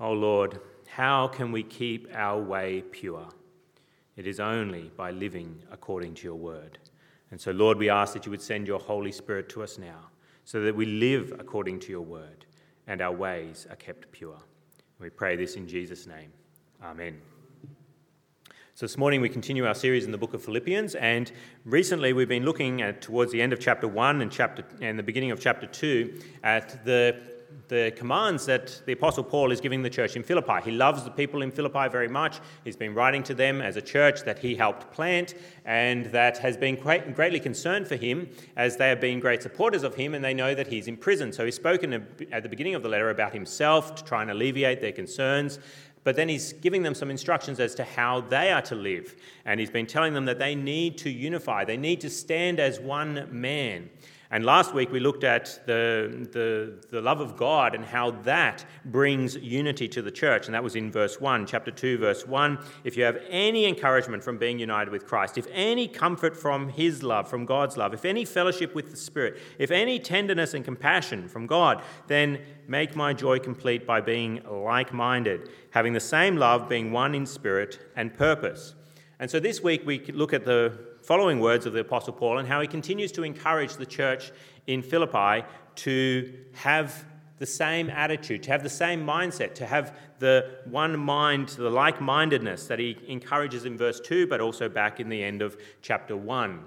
O 0.00 0.12
Lord, 0.12 0.60
how 0.88 1.28
can 1.28 1.52
we 1.52 1.62
keep 1.62 2.08
our 2.14 2.40
way 2.40 2.82
pure? 2.90 3.28
It 4.16 4.26
is 4.26 4.40
only 4.40 4.90
by 4.96 5.10
living 5.10 5.62
according 5.70 6.14
to 6.14 6.24
your 6.24 6.36
word. 6.36 6.78
And 7.30 7.38
so, 7.38 7.50
Lord, 7.52 7.76
we 7.76 7.90
ask 7.90 8.14
that 8.14 8.24
you 8.24 8.30
would 8.30 8.40
send 8.40 8.66
your 8.66 8.80
Holy 8.80 9.12
Spirit 9.12 9.50
to 9.50 9.62
us 9.62 9.78
now 9.78 10.08
so 10.44 10.62
that 10.62 10.74
we 10.74 10.86
live 10.86 11.34
according 11.38 11.80
to 11.80 11.90
your 11.90 12.00
word 12.00 12.46
and 12.86 13.02
our 13.02 13.12
ways 13.12 13.66
are 13.68 13.76
kept 13.76 14.10
pure. 14.10 14.38
We 14.98 15.10
pray 15.10 15.36
this 15.36 15.54
in 15.54 15.68
Jesus' 15.68 16.06
name. 16.06 16.32
Amen. 16.82 17.20
So 18.74 18.86
this 18.86 18.96
morning 18.96 19.20
we 19.20 19.28
continue 19.28 19.66
our 19.66 19.74
series 19.74 20.06
in 20.06 20.12
the 20.12 20.18
book 20.18 20.32
of 20.32 20.42
Philippians, 20.42 20.94
and 20.94 21.30
recently 21.66 22.14
we've 22.14 22.28
been 22.28 22.46
looking 22.46 22.80
at 22.80 23.02
towards 23.02 23.30
the 23.30 23.42
end 23.42 23.52
of 23.52 23.60
chapter 23.60 23.86
one 23.86 24.22
and 24.22 24.32
chapter 24.32 24.64
and 24.80 24.98
the 24.98 25.02
beginning 25.02 25.30
of 25.30 25.38
chapter 25.38 25.66
two 25.66 26.18
at 26.42 26.82
the 26.86 27.20
the 27.68 27.92
commands 27.96 28.46
that 28.46 28.82
the 28.84 28.92
Apostle 28.92 29.22
Paul 29.22 29.52
is 29.52 29.60
giving 29.60 29.82
the 29.82 29.90
church 29.90 30.16
in 30.16 30.22
Philippi. 30.22 30.60
He 30.64 30.72
loves 30.72 31.04
the 31.04 31.10
people 31.10 31.42
in 31.42 31.52
Philippi 31.52 31.88
very 31.88 32.08
much. 32.08 32.40
He's 32.64 32.76
been 32.76 32.94
writing 32.94 33.22
to 33.24 33.34
them 33.34 33.60
as 33.60 33.76
a 33.76 33.82
church 33.82 34.22
that 34.24 34.40
he 34.40 34.56
helped 34.56 34.92
plant 34.92 35.34
and 35.64 36.06
that 36.06 36.38
has 36.38 36.56
been 36.56 36.74
greatly 36.74 37.38
concerned 37.38 37.86
for 37.86 37.96
him 37.96 38.28
as 38.56 38.76
they 38.76 38.88
have 38.88 39.00
been 39.00 39.20
great 39.20 39.42
supporters 39.42 39.84
of 39.84 39.94
him 39.94 40.14
and 40.14 40.24
they 40.24 40.34
know 40.34 40.54
that 40.54 40.66
he's 40.66 40.88
in 40.88 40.96
prison. 40.96 41.32
So 41.32 41.44
he's 41.44 41.54
spoken 41.54 41.92
at 42.32 42.42
the 42.42 42.48
beginning 42.48 42.74
of 42.74 42.82
the 42.82 42.88
letter 42.88 43.10
about 43.10 43.32
himself 43.32 43.94
to 43.94 44.04
try 44.04 44.22
and 44.22 44.30
alleviate 44.30 44.80
their 44.80 44.92
concerns. 44.92 45.60
But 46.02 46.16
then 46.16 46.28
he's 46.28 46.54
giving 46.54 46.82
them 46.82 46.94
some 46.94 47.10
instructions 47.10 47.60
as 47.60 47.74
to 47.74 47.84
how 47.84 48.22
they 48.22 48.50
are 48.50 48.62
to 48.62 48.74
live. 48.74 49.16
And 49.44 49.60
he's 49.60 49.70
been 49.70 49.86
telling 49.86 50.14
them 50.14 50.24
that 50.24 50.38
they 50.38 50.54
need 50.54 50.98
to 50.98 51.10
unify, 51.10 51.64
they 51.64 51.76
need 51.76 52.00
to 52.00 52.10
stand 52.10 52.58
as 52.58 52.80
one 52.80 53.28
man. 53.30 53.90
And 54.32 54.44
last 54.44 54.72
week 54.72 54.92
we 54.92 55.00
looked 55.00 55.24
at 55.24 55.60
the, 55.66 56.28
the, 56.30 56.86
the, 56.88 57.00
love 57.00 57.20
of 57.20 57.36
God 57.36 57.74
and 57.74 57.84
how 57.84 58.12
that 58.22 58.64
brings 58.84 59.34
unity 59.34 59.88
to 59.88 60.02
the 60.02 60.10
church. 60.12 60.46
And 60.46 60.54
that 60.54 60.62
was 60.62 60.76
in 60.76 60.92
verse 60.92 61.20
1, 61.20 61.46
chapter 61.46 61.72
2, 61.72 61.98
verse 61.98 62.24
1. 62.24 62.58
If 62.84 62.96
you 62.96 63.02
have 63.02 63.18
any 63.28 63.66
encouragement 63.66 64.22
from 64.22 64.38
being 64.38 64.60
united 64.60 64.92
with 64.92 65.04
Christ, 65.04 65.36
if 65.36 65.48
any 65.50 65.88
comfort 65.88 66.36
from 66.36 66.68
His 66.68 67.02
love, 67.02 67.28
from 67.28 67.44
God's 67.44 67.76
love, 67.76 67.92
if 67.92 68.04
any 68.04 68.24
fellowship 68.24 68.72
with 68.72 68.92
the 68.92 68.96
Spirit, 68.96 69.40
if 69.58 69.72
any 69.72 69.98
tenderness 69.98 70.54
and 70.54 70.64
compassion 70.64 71.28
from 71.28 71.48
God, 71.48 71.82
then 72.06 72.38
make 72.68 72.94
my 72.94 73.12
joy 73.12 73.40
complete 73.40 73.84
by 73.84 74.00
being 74.00 74.42
like 74.48 74.92
minded, 74.92 75.50
having 75.70 75.92
the 75.92 75.98
same 75.98 76.36
love, 76.36 76.68
being 76.68 76.92
one 76.92 77.16
in 77.16 77.26
spirit 77.26 77.80
and 77.96 78.16
purpose. 78.16 78.76
And 79.18 79.28
so 79.28 79.40
this 79.40 79.60
week 79.60 79.84
we 79.84 79.98
look 80.12 80.32
at 80.32 80.44
the 80.44 80.89
following 81.02 81.40
words 81.40 81.66
of 81.66 81.72
the 81.72 81.80
Apostle 81.80 82.12
Paul 82.12 82.38
and 82.38 82.48
how 82.48 82.60
he 82.60 82.66
continues 82.66 83.12
to 83.12 83.22
encourage 83.22 83.74
the 83.74 83.86
church 83.86 84.32
in 84.66 84.82
Philippi 84.82 85.46
to 85.76 86.32
have 86.52 87.04
the 87.38 87.46
same 87.46 87.88
attitude, 87.88 88.42
to 88.42 88.50
have 88.50 88.62
the 88.62 88.68
same 88.68 89.04
mindset, 89.04 89.54
to 89.54 89.66
have 89.66 89.96
the 90.18 90.58
one 90.66 90.98
mind, 90.98 91.48
the 91.50 91.70
like 91.70 92.00
mindedness 92.00 92.66
that 92.66 92.78
he 92.78 92.98
encourages 93.08 93.64
in 93.64 93.78
verse 93.78 93.98
2, 93.98 94.26
but 94.26 94.40
also 94.42 94.68
back 94.68 95.00
in 95.00 95.08
the 95.08 95.22
end 95.22 95.40
of 95.40 95.56
chapter 95.80 96.14
1. 96.14 96.62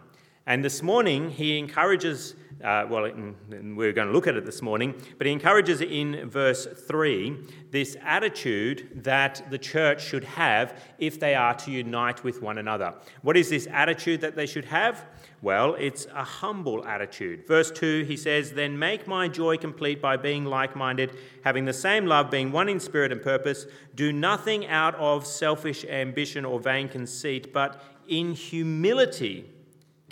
And 0.47 0.65
this 0.65 0.81
morning, 0.81 1.29
he 1.29 1.57
encourages, 1.59 2.35
uh, 2.63 2.85
well, 2.89 3.11
we're 3.49 3.91
going 3.91 4.07
to 4.07 4.13
look 4.13 4.27
at 4.27 4.35
it 4.35 4.45
this 4.45 4.61
morning, 4.61 4.95
but 5.17 5.27
he 5.27 5.33
encourages 5.33 5.81
in 5.81 6.29
verse 6.29 6.65
3 6.65 7.37
this 7.71 7.97
attitude 8.01 9.03
that 9.03 9.43
the 9.49 9.57
church 9.57 10.03
should 10.03 10.23
have 10.23 10.81
if 10.97 11.19
they 11.19 11.35
are 11.35 11.53
to 11.55 11.71
unite 11.71 12.23
with 12.23 12.41
one 12.41 12.57
another. 12.57 12.93
What 13.21 13.35
is 13.35 13.49
this 13.49 13.67
attitude 13.67 14.21
that 14.21 14.35
they 14.35 14.45
should 14.45 14.65
have? 14.65 15.05
Well, 15.41 15.75
it's 15.77 16.05
a 16.13 16.23
humble 16.23 16.85
attitude. 16.85 17.45
Verse 17.45 17.69
2, 17.69 18.05
he 18.05 18.15
says, 18.15 18.53
Then 18.53 18.79
make 18.79 19.07
my 19.07 19.27
joy 19.27 19.57
complete 19.57 20.01
by 20.01 20.15
being 20.15 20.45
like 20.45 20.73
minded, 20.73 21.17
having 21.43 21.65
the 21.65 21.73
same 21.73 22.05
love, 22.05 22.31
being 22.31 22.53
one 22.53 22.69
in 22.69 22.79
spirit 22.79 23.11
and 23.11 23.21
purpose. 23.21 23.65
Do 23.93 24.13
nothing 24.13 24.67
out 24.67 24.95
of 24.95 25.27
selfish 25.27 25.83
ambition 25.83 26.45
or 26.45 26.61
vain 26.61 26.87
conceit, 26.87 27.51
but 27.51 27.83
in 28.07 28.33
humility 28.33 29.49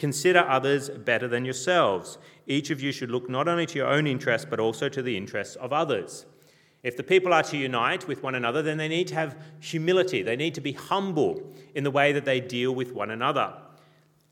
Consider 0.02 0.40
others 0.40 0.90
better 0.90 1.28
than 1.28 1.46
yourselves. 1.46 2.18
Each 2.48 2.70
of 2.70 2.82
you 2.82 2.92
should 2.92 3.12
look 3.12 3.30
not 3.30 3.48
only 3.48 3.66
to 3.68 3.78
your 3.78 3.88
own 3.88 4.08
interests, 4.08 4.48
but 4.50 4.60
also 4.60 4.90
to 4.90 5.02
the 5.02 5.16
interests 5.16 5.56
of 5.56 5.72
others. 5.72 6.26
If 6.84 6.98
the 6.98 7.04
people 7.04 7.34
are 7.34 7.44
to 7.44 7.58
unite 7.58 8.08
with 8.08 8.24
one 8.24 8.36
another, 8.36 8.62
then 8.62 8.78
they 8.78 8.88
need 8.88 9.08
to 9.10 9.16
have 9.16 9.38
humility. 9.60 10.24
They 10.24 10.36
need 10.36 10.56
to 10.56 10.62
be 10.62 10.72
humble 10.72 11.54
in 11.76 11.84
the 11.84 11.92
way 11.92 12.12
that 12.12 12.26
they 12.26 12.40
deal 12.40 12.74
with 12.74 12.92
one 12.94 13.12
another. 13.12 13.54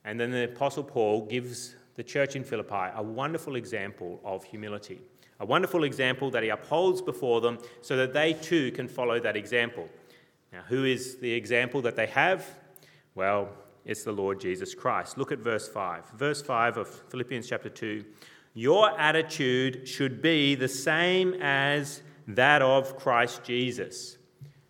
And 0.03 0.19
then 0.19 0.31
the 0.31 0.46
Apostle 0.46 0.84
Paul 0.84 1.25
gives 1.25 1.75
the 1.96 2.03
church 2.03 2.36
in 2.36 2.44
Philippi 2.44 2.92
a 2.96 3.03
wonderful 3.03 3.56
example 3.56 4.19
of 4.24 4.44
humility, 4.44 5.00
a 5.40 5.46
wonderful 5.46 5.84
example 5.84 6.31
that 6.31 6.42
he 6.42 6.50
upholds 6.50 7.02
before 7.02 7.42
them 7.42 7.59
so 7.81 7.96
that 7.98 8.14
they 8.14 8.34
too 8.34 8.72
can 8.72 8.88
follow 8.88 9.19
that 9.19 9.36
example. 9.36 9.88
Now, 10.52 10.64
who 10.68 10.86
is 10.86 11.18
the 11.18 11.31
example 11.31 11.81
that 11.84 11.96
they 11.96 12.08
have? 12.08 12.48
Well, 13.14 13.50
it's 13.85 14.03
the 14.03 14.12
Lord 14.12 14.40
Jesus 14.40 14.75
Christ. 14.75 15.17
Look 15.17 15.31
at 15.31 15.40
verse 15.40 15.67
5. 15.67 16.12
Verse 16.17 16.41
5 16.41 16.78
of 16.78 16.88
Philippians 16.88 17.47
chapter 17.47 17.69
2. 17.69 18.03
Your 18.53 19.00
attitude 19.00 19.88
should 19.88 20.22
be 20.22 20.56
the 20.56 20.67
same 20.67 21.34
as 21.41 22.01
that 22.28 22.62
of 22.62 22.97
Christ 22.97 23.44
Jesus. 23.44 24.18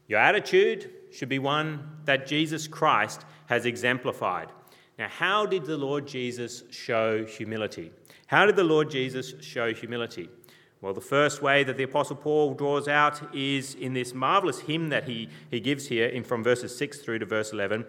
Your 0.07 0.19
attitude 0.19 0.91
should 1.11 1.29
be 1.29 1.39
one 1.39 1.97
that 2.05 2.27
Jesus 2.27 2.67
Christ 2.67 3.25
has 3.47 3.65
exemplified. 3.65 4.49
Now, 4.97 5.07
how 5.07 5.45
did 5.45 5.65
the 5.65 5.77
Lord 5.77 6.07
Jesus 6.07 6.63
show 6.69 7.25
humility? 7.25 7.91
How 8.27 8.45
did 8.45 8.55
the 8.55 8.63
Lord 8.63 8.91
Jesus 8.91 9.33
show 9.41 9.73
humility? 9.73 10.29
Well, 10.81 10.93
the 10.93 11.01
first 11.01 11.41
way 11.41 11.65
that 11.65 11.75
the 11.75 11.83
Apostle 11.83 12.15
Paul 12.15 12.53
draws 12.53 12.87
out 12.87 13.35
is 13.35 13.75
in 13.75 13.93
this 13.93 14.13
marvelous 14.13 14.61
hymn 14.61 14.89
that 14.89 15.03
he, 15.05 15.27
he 15.51 15.59
gives 15.59 15.87
here 15.87 16.07
in, 16.07 16.23
from 16.23 16.41
verses 16.41 16.77
6 16.77 16.99
through 16.99 17.19
to 17.19 17.25
verse 17.25 17.51
11 17.51 17.85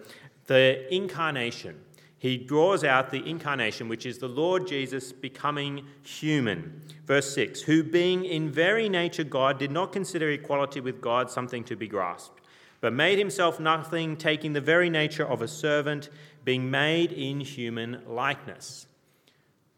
the 0.51 0.93
incarnation. 0.93 1.79
He 2.17 2.35
draws 2.35 2.83
out 2.83 3.09
the 3.09 3.25
incarnation, 3.25 3.87
which 3.87 4.05
is 4.05 4.17
the 4.17 4.27
Lord 4.27 4.67
Jesus 4.67 5.13
becoming 5.13 5.85
human. 6.03 6.81
Verse 7.05 7.33
6 7.33 7.61
Who, 7.61 7.83
being 7.83 8.25
in 8.25 8.51
very 8.51 8.89
nature 8.89 9.23
God, 9.23 9.57
did 9.57 9.71
not 9.71 9.93
consider 9.93 10.29
equality 10.29 10.81
with 10.81 10.99
God 10.99 11.31
something 11.31 11.63
to 11.63 11.77
be 11.77 11.87
grasped, 11.87 12.41
but 12.81 12.91
made 12.91 13.17
himself 13.17 13.61
nothing, 13.61 14.17
taking 14.17 14.51
the 14.51 14.59
very 14.59 14.89
nature 14.89 15.25
of 15.25 15.41
a 15.41 15.47
servant, 15.47 16.09
being 16.43 16.69
made 16.69 17.13
in 17.13 17.39
human 17.39 18.01
likeness. 18.05 18.87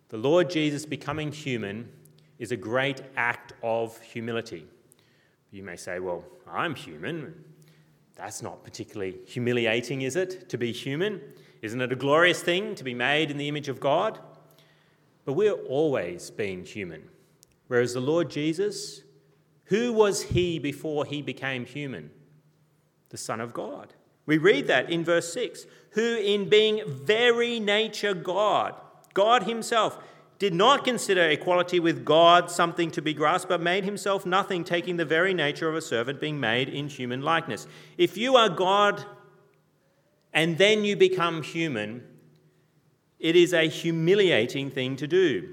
The 0.10 0.18
Lord 0.18 0.50
Jesus 0.50 0.88
becoming 0.88 1.32
human 1.32 1.88
is 2.40 2.52
a 2.52 2.58
great 2.58 3.00
act 3.16 3.54
of 3.62 4.02
humility. 4.02 4.66
You 5.52 5.62
may 5.62 5.76
say, 5.76 6.00
Well, 6.00 6.24
I'm 6.52 6.74
human. 6.74 7.53
That's 8.16 8.42
not 8.42 8.64
particularly 8.64 9.18
humiliating, 9.26 10.02
is 10.02 10.16
it, 10.16 10.50
to 10.50 10.58
be 10.58 10.72
human? 10.72 11.22
Isn't 11.62 11.82
it 11.82 11.92
a 11.92 11.96
glorious 11.96 12.42
thing 12.42 12.76
to 12.76 12.84
be 12.84 12.94
made 12.94 13.32
in 13.32 13.38
the 13.38 13.48
image 13.48 13.70
of 13.70 13.80
God? 13.80 14.20
But 15.26 15.34
we're 15.34 15.54
always 15.54 16.30
being 16.30 16.66
human. 16.66 17.10
Whereas 17.68 17.94
the 17.94 18.02
Lord 18.02 18.30
Jesus, 18.30 19.02
who 19.66 19.94
was 19.94 20.24
he 20.24 20.60
before 20.60 21.06
he 21.06 21.22
became 21.22 21.66
human? 21.66 22.12
The 23.10 23.18
Son 23.18 23.40
of 23.40 23.54
God. 23.54 23.94
We 24.26 24.38
read 24.38 24.68
that 24.68 24.90
in 24.90 25.04
verse 25.04 25.34
6 25.34 25.66
who, 25.94 26.18
in 26.18 26.50
being 26.50 26.82
very 26.88 27.60
nature 27.60 28.14
God, 28.14 28.76
God 29.14 29.44
Himself, 29.44 30.00
did 30.44 30.54
not 30.54 30.84
consider 30.84 31.30
equality 31.30 31.80
with 31.80 32.04
God 32.04 32.52
something 32.52 32.92
to 32.92 33.02
be 33.02 33.14
grasped, 33.14 33.48
but 33.48 33.62
made 33.62 33.86
himself 33.86 34.26
nothing, 34.26 34.66
taking 34.66 34.98
the 34.98 35.06
very 35.06 35.34
nature 35.34 35.70
of 35.70 35.76
a 35.76 35.82
servant, 35.82 36.20
being 36.20 36.38
made 36.38 36.68
in 36.68 36.90
human 36.90 37.22
likeness. 37.22 37.66
If 37.98 38.18
you 38.18 38.36
are 38.36 38.50
God 38.50 39.06
and 40.34 40.58
then 40.58 40.84
you 40.84 40.98
become 40.98 41.44
human, 41.44 42.04
it 43.20 43.38
is 43.38 43.54
a 43.54 43.70
humiliating 43.70 44.70
thing 44.70 44.98
to 44.98 45.08
do. 45.08 45.48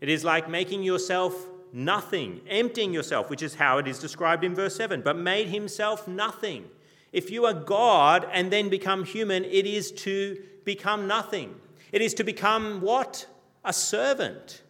It 0.00 0.08
is 0.08 0.24
like 0.24 0.48
making 0.48 0.82
yourself 0.82 1.34
nothing, 1.70 2.40
emptying 2.48 2.94
yourself, 2.94 3.28
which 3.28 3.42
is 3.42 3.56
how 3.56 3.76
it 3.76 3.86
is 3.86 3.98
described 3.98 4.44
in 4.44 4.54
verse 4.54 4.74
7, 4.74 5.02
but 5.02 5.18
made 5.18 5.48
himself 5.48 6.08
nothing. 6.08 6.64
If 7.12 7.30
you 7.30 7.44
are 7.44 7.52
God 7.52 8.26
and 8.32 8.50
then 8.50 8.70
become 8.70 9.04
human, 9.04 9.44
it 9.44 9.66
is 9.66 9.92
to 9.92 10.42
become 10.64 11.06
nothing. 11.06 11.54
It 11.92 12.00
is 12.00 12.14
to 12.14 12.24
become 12.24 12.80
what? 12.80 13.26
A 13.64 13.72
servant, 13.72 14.62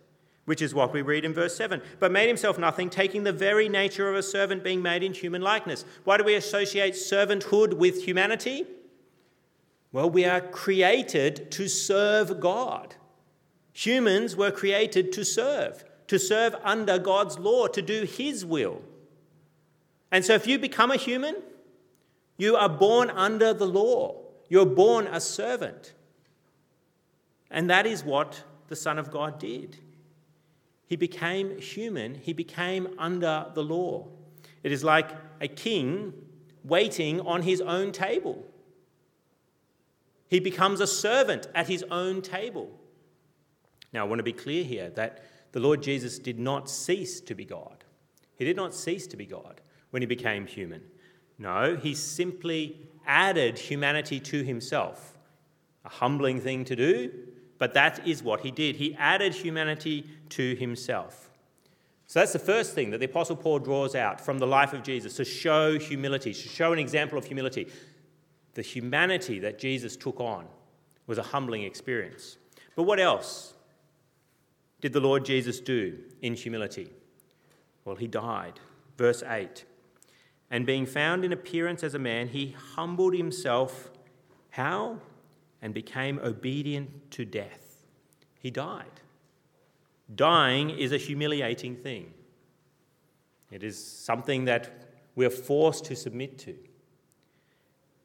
which 0.44 0.62
is 0.62 0.74
what 0.74 0.92
we 0.92 1.02
read 1.02 1.24
in 1.24 1.32
verse 1.32 1.56
7. 1.56 1.80
But 1.98 2.12
made 2.12 2.28
himself 2.28 2.58
nothing, 2.58 2.90
taking 2.90 3.24
the 3.24 3.32
very 3.32 3.68
nature 3.68 4.08
of 4.08 4.16
a 4.16 4.22
servant, 4.22 4.64
being 4.64 4.82
made 4.82 5.02
in 5.02 5.14
human 5.14 5.42
likeness. 5.42 5.84
Why 6.04 6.16
do 6.16 6.24
we 6.24 6.34
associate 6.34 6.94
servanthood 6.94 7.74
with 7.74 8.04
humanity? 8.04 8.66
Well, 9.92 10.10
we 10.10 10.24
are 10.24 10.40
created 10.40 11.50
to 11.52 11.68
serve 11.68 12.40
God. 12.40 12.96
Humans 13.72 14.36
were 14.36 14.50
created 14.50 15.12
to 15.12 15.24
serve, 15.24 15.84
to 16.08 16.18
serve 16.18 16.54
under 16.62 16.98
God's 16.98 17.38
law, 17.38 17.66
to 17.68 17.82
do 17.82 18.04
His 18.04 18.44
will. 18.44 18.82
And 20.10 20.24
so 20.24 20.34
if 20.34 20.46
you 20.46 20.58
become 20.58 20.90
a 20.90 20.96
human, 20.96 21.36
you 22.36 22.56
are 22.56 22.68
born 22.68 23.10
under 23.10 23.54
the 23.54 23.66
law. 23.66 24.16
You're 24.48 24.66
born 24.66 25.06
a 25.06 25.20
servant. 25.20 25.94
And 27.50 27.70
that 27.70 27.86
is 27.86 28.04
what 28.04 28.44
the 28.72 28.76
Son 28.76 28.98
of 28.98 29.10
God 29.10 29.38
did. 29.38 29.76
He 30.86 30.96
became 30.96 31.58
human, 31.58 32.14
he 32.14 32.32
became 32.32 32.88
under 32.96 33.44
the 33.52 33.62
law. 33.62 34.08
It 34.62 34.72
is 34.72 34.82
like 34.82 35.10
a 35.42 35.46
king 35.48 36.14
waiting 36.64 37.20
on 37.20 37.42
his 37.42 37.60
own 37.60 37.92
table. 37.92 38.42
He 40.26 40.40
becomes 40.40 40.80
a 40.80 40.86
servant 40.86 41.48
at 41.54 41.68
his 41.68 41.84
own 41.90 42.22
table. 42.22 42.70
Now, 43.92 44.06
I 44.06 44.08
want 44.08 44.20
to 44.20 44.24
be 44.24 44.32
clear 44.32 44.64
here 44.64 44.88
that 44.94 45.22
the 45.52 45.60
Lord 45.60 45.82
Jesus 45.82 46.18
did 46.18 46.38
not 46.38 46.70
cease 46.70 47.20
to 47.20 47.34
be 47.34 47.44
God. 47.44 47.84
He 48.36 48.46
did 48.46 48.56
not 48.56 48.74
cease 48.74 49.06
to 49.08 49.18
be 49.18 49.26
God 49.26 49.60
when 49.90 50.00
he 50.00 50.06
became 50.06 50.46
human. 50.46 50.80
No, 51.38 51.76
he 51.76 51.94
simply 51.94 52.88
added 53.06 53.58
humanity 53.58 54.18
to 54.20 54.42
himself. 54.42 55.18
A 55.84 55.90
humbling 55.90 56.40
thing 56.40 56.64
to 56.64 56.74
do, 56.74 57.10
but 57.62 57.74
that 57.74 58.04
is 58.04 58.24
what 58.24 58.40
he 58.40 58.50
did. 58.50 58.74
He 58.74 58.96
added 58.96 59.32
humanity 59.32 60.04
to 60.30 60.56
himself. 60.56 61.30
So 62.08 62.18
that's 62.18 62.32
the 62.32 62.40
first 62.40 62.74
thing 62.74 62.90
that 62.90 62.98
the 62.98 63.06
Apostle 63.06 63.36
Paul 63.36 63.60
draws 63.60 63.94
out 63.94 64.20
from 64.20 64.40
the 64.40 64.48
life 64.48 64.72
of 64.72 64.82
Jesus 64.82 65.14
to 65.14 65.24
show 65.24 65.78
humility, 65.78 66.34
to 66.34 66.48
show 66.48 66.72
an 66.72 66.80
example 66.80 67.18
of 67.18 67.24
humility. 67.24 67.68
The 68.54 68.62
humanity 68.62 69.38
that 69.38 69.60
Jesus 69.60 69.96
took 69.96 70.18
on 70.18 70.46
was 71.06 71.18
a 71.18 71.22
humbling 71.22 71.62
experience. 71.62 72.36
But 72.74 72.82
what 72.82 72.98
else 72.98 73.54
did 74.80 74.92
the 74.92 74.98
Lord 74.98 75.24
Jesus 75.24 75.60
do 75.60 76.00
in 76.20 76.34
humility? 76.34 76.90
Well, 77.84 77.94
he 77.94 78.08
died. 78.08 78.58
Verse 78.98 79.22
8. 79.24 79.64
And 80.50 80.66
being 80.66 80.84
found 80.84 81.24
in 81.24 81.32
appearance 81.32 81.84
as 81.84 81.94
a 81.94 82.00
man, 82.00 82.26
he 82.26 82.56
humbled 82.74 83.14
himself. 83.14 83.92
How? 84.50 84.98
And 85.62 85.72
became 85.72 86.18
obedient 86.18 87.10
to 87.12 87.24
death. 87.24 87.84
He 88.40 88.50
died. 88.50 89.00
Dying 90.14 90.70
is 90.70 90.92
a 90.92 90.96
humiliating 90.96 91.76
thing. 91.76 92.12
It 93.50 93.62
is 93.62 93.82
something 93.82 94.44
that 94.46 94.88
we're 95.14 95.30
forced 95.30 95.84
to 95.86 95.96
submit 95.96 96.38
to. 96.38 96.56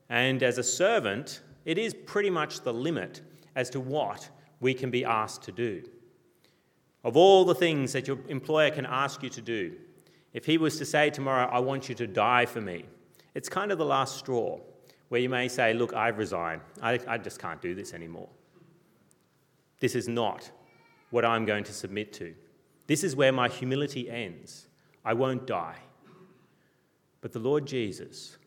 And 0.09 0.44
as 0.44 0.57
a 0.57 0.63
servant, 0.63 1.42
it 1.65 1.77
is 1.77 1.94
pretty 1.94 2.30
much 2.30 2.62
the 2.62 2.74
limit 2.74 3.21
as 3.56 3.69
to 3.71 3.80
what 3.80 4.30
we 4.59 4.74
can 4.74 4.92
be 4.92 5.04
asked 5.04 5.42
to 5.44 5.51
do. 5.51 5.83
Of 7.04 7.18
all 7.18 7.44
the 7.44 7.56
things 7.56 7.94
that 7.94 8.07
your 8.07 8.19
employer 8.27 8.69
can 8.69 8.86
ask 8.86 9.24
you 9.24 9.30
to 9.30 9.42
do, 9.42 9.74
if 10.33 10.45
he 10.45 10.57
was 10.57 10.77
to 10.77 10.86
say 10.86 11.09
tomorrow, 11.09 11.50
I 11.51 11.59
want 11.59 11.89
you 11.89 11.95
to 11.95 12.07
die 12.07 12.45
for 12.45 12.62
me, 12.62 12.86
it's 13.33 13.50
kind 13.50 13.71
of 13.71 13.77
the 13.77 13.86
last 13.86 14.18
straw 14.18 14.59
where 15.09 15.21
you 15.21 15.30
may 15.30 15.48
say, 15.48 15.74
Look, 15.74 15.94
I've 15.94 16.18
resigned. 16.18 16.62
I, 16.81 17.00
I 17.07 17.18
just 17.18 17.39
can't 17.39 17.62
do 17.62 17.75
this 17.75 17.94
anymore. 17.94 18.30
This 19.80 19.95
is 19.95 20.07
not 20.07 20.50
what 21.12 21.24
I'm 21.24 21.45
going 21.45 21.63
to 21.65 21.74
submit 21.74 22.13
to. 22.13 22.33
This 22.88 23.04
is 23.04 23.15
where 23.15 23.31
my 23.31 23.48
humility 23.48 24.09
ends. 24.09 24.68
I 25.06 25.13
won't 25.13 25.45
die. 25.45 25.77
But 27.21 27.33
the 27.33 27.39
Lord 27.39 27.65
Jesus 27.65 28.38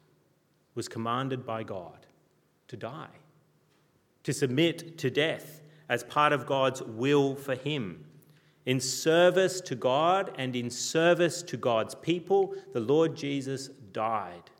was 0.74 0.88
commanded 0.88 1.44
by 1.44 1.62
God 1.62 2.06
to 2.68 2.76
die, 2.76 3.08
to 4.22 4.32
submit 4.32 4.96
to 4.98 5.10
death 5.10 5.60
as 5.88 6.04
part 6.04 6.32
of 6.32 6.46
God's 6.46 6.82
will 6.82 7.34
for 7.34 7.54
him. 7.54 8.04
In 8.66 8.78
service 8.78 9.60
to 9.62 9.74
God 9.74 10.32
and 10.38 10.54
in 10.54 10.70
service 10.70 11.42
to 11.42 11.56
God's 11.56 11.94
people, 11.94 12.54
the 12.72 12.80
Lord 12.80 13.16
Jesus 13.16 13.68
died. 13.92 14.50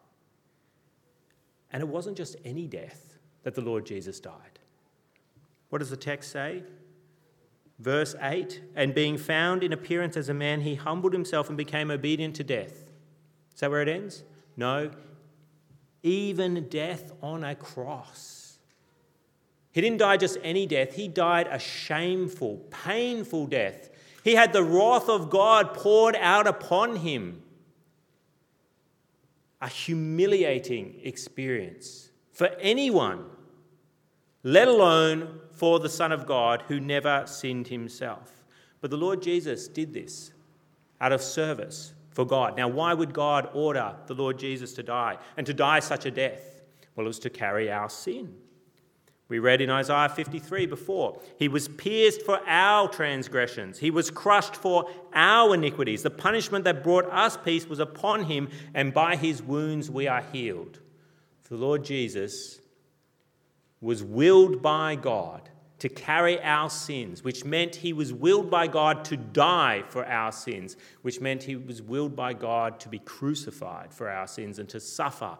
And 1.72 1.80
it 1.82 1.88
wasn't 1.88 2.16
just 2.16 2.36
any 2.44 2.66
death 2.66 3.18
that 3.42 3.54
the 3.54 3.60
Lord 3.60 3.86
Jesus 3.86 4.20
died. 4.20 4.58
What 5.68 5.78
does 5.78 5.90
the 5.90 5.96
text 5.96 6.32
say? 6.32 6.62
Verse 7.78 8.14
8 8.20 8.60
And 8.76 8.94
being 8.94 9.16
found 9.16 9.62
in 9.62 9.72
appearance 9.72 10.16
as 10.16 10.28
a 10.28 10.34
man, 10.34 10.60
he 10.60 10.74
humbled 10.74 11.12
himself 11.12 11.48
and 11.48 11.56
became 11.56 11.90
obedient 11.90 12.36
to 12.36 12.44
death. 12.44 12.90
Is 13.54 13.60
that 13.60 13.70
where 13.70 13.82
it 13.82 13.88
ends? 13.88 14.22
No. 14.56 14.90
Even 16.02 16.68
death 16.68 17.12
on 17.22 17.44
a 17.44 17.54
cross. 17.54 18.58
He 19.72 19.80
didn't 19.80 19.98
die 19.98 20.16
just 20.16 20.38
any 20.42 20.66
death, 20.66 20.94
he 20.94 21.08
died 21.08 21.46
a 21.50 21.58
shameful, 21.58 22.56
painful 22.70 23.46
death. 23.46 23.90
He 24.24 24.34
had 24.34 24.52
the 24.52 24.64
wrath 24.64 25.08
of 25.08 25.30
God 25.30 25.72
poured 25.74 26.16
out 26.16 26.46
upon 26.46 26.96
him. 26.96 27.42
A 29.60 29.68
humiliating 29.68 31.00
experience 31.04 32.10
for 32.32 32.46
anyone, 32.60 33.24
let 34.42 34.68
alone 34.68 35.40
for 35.52 35.78
the 35.78 35.88
Son 35.88 36.12
of 36.12 36.26
God 36.26 36.64
who 36.68 36.80
never 36.80 37.24
sinned 37.26 37.68
himself. 37.68 38.44
But 38.80 38.90
the 38.90 38.96
Lord 38.96 39.22
Jesus 39.22 39.68
did 39.68 39.92
this 39.92 40.32
out 41.00 41.12
of 41.12 41.20
service 41.20 41.92
for 42.10 42.24
God. 42.24 42.56
Now, 42.56 42.68
why 42.68 42.94
would 42.94 43.12
God 43.12 43.50
order 43.52 43.94
the 44.06 44.14
Lord 44.14 44.38
Jesus 44.38 44.72
to 44.74 44.82
die 44.82 45.18
and 45.36 45.46
to 45.46 45.54
die 45.54 45.80
such 45.80 46.06
a 46.06 46.10
death? 46.10 46.62
Well, 46.96 47.06
it 47.06 47.08
was 47.08 47.18
to 47.20 47.30
carry 47.30 47.70
our 47.70 47.90
sin. 47.90 48.34
We 49.30 49.38
read 49.38 49.60
in 49.60 49.70
Isaiah 49.70 50.08
53 50.08 50.66
before, 50.66 51.20
He 51.38 51.46
was 51.46 51.68
pierced 51.68 52.22
for 52.22 52.40
our 52.46 52.88
transgressions, 52.88 53.78
He 53.78 53.90
was 53.90 54.10
crushed 54.10 54.56
for 54.56 54.90
our 55.14 55.54
iniquities. 55.54 56.02
The 56.02 56.10
punishment 56.10 56.64
that 56.64 56.82
brought 56.82 57.06
us 57.06 57.36
peace 57.36 57.66
was 57.66 57.78
upon 57.78 58.24
Him, 58.24 58.48
and 58.74 58.92
by 58.92 59.14
His 59.14 59.40
wounds 59.40 59.88
we 59.88 60.08
are 60.08 60.24
healed. 60.32 60.80
The 61.48 61.56
Lord 61.56 61.84
Jesus 61.84 62.60
was 63.80 64.02
willed 64.02 64.60
by 64.60 64.96
God 64.96 65.48
to 65.78 65.88
carry 65.88 66.42
our 66.42 66.68
sins, 66.68 67.24
which 67.24 67.44
meant 67.44 67.76
he 67.76 67.94
was 67.94 68.12
willed 68.12 68.50
by 68.50 68.66
God 68.66 69.02
to 69.06 69.16
die 69.16 69.82
for 69.88 70.04
our 70.04 70.30
sins, 70.30 70.76
which 71.00 71.20
meant 71.20 71.44
he 71.44 71.56
was 71.56 71.80
willed 71.80 72.14
by 72.14 72.34
God 72.34 72.78
to 72.80 72.90
be 72.90 72.98
crucified 72.98 73.94
for 73.94 74.10
our 74.10 74.26
sins 74.26 74.58
and 74.58 74.68
to 74.68 74.78
suffer 74.78 75.38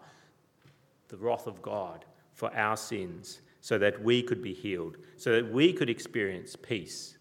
the 1.09 1.17
wrath 1.17 1.45
of 1.45 1.61
God 1.61 2.05
for 2.33 2.51
our 2.55 2.75
sins 2.75 3.41
so 3.61 3.77
that 3.77 4.03
we 4.03 4.23
could 4.23 4.41
be 4.41 4.53
healed, 4.53 4.97
so 5.17 5.31
that 5.31 5.51
we 5.51 5.71
could 5.71 5.89
experience 5.89 6.55
peace 6.55 7.17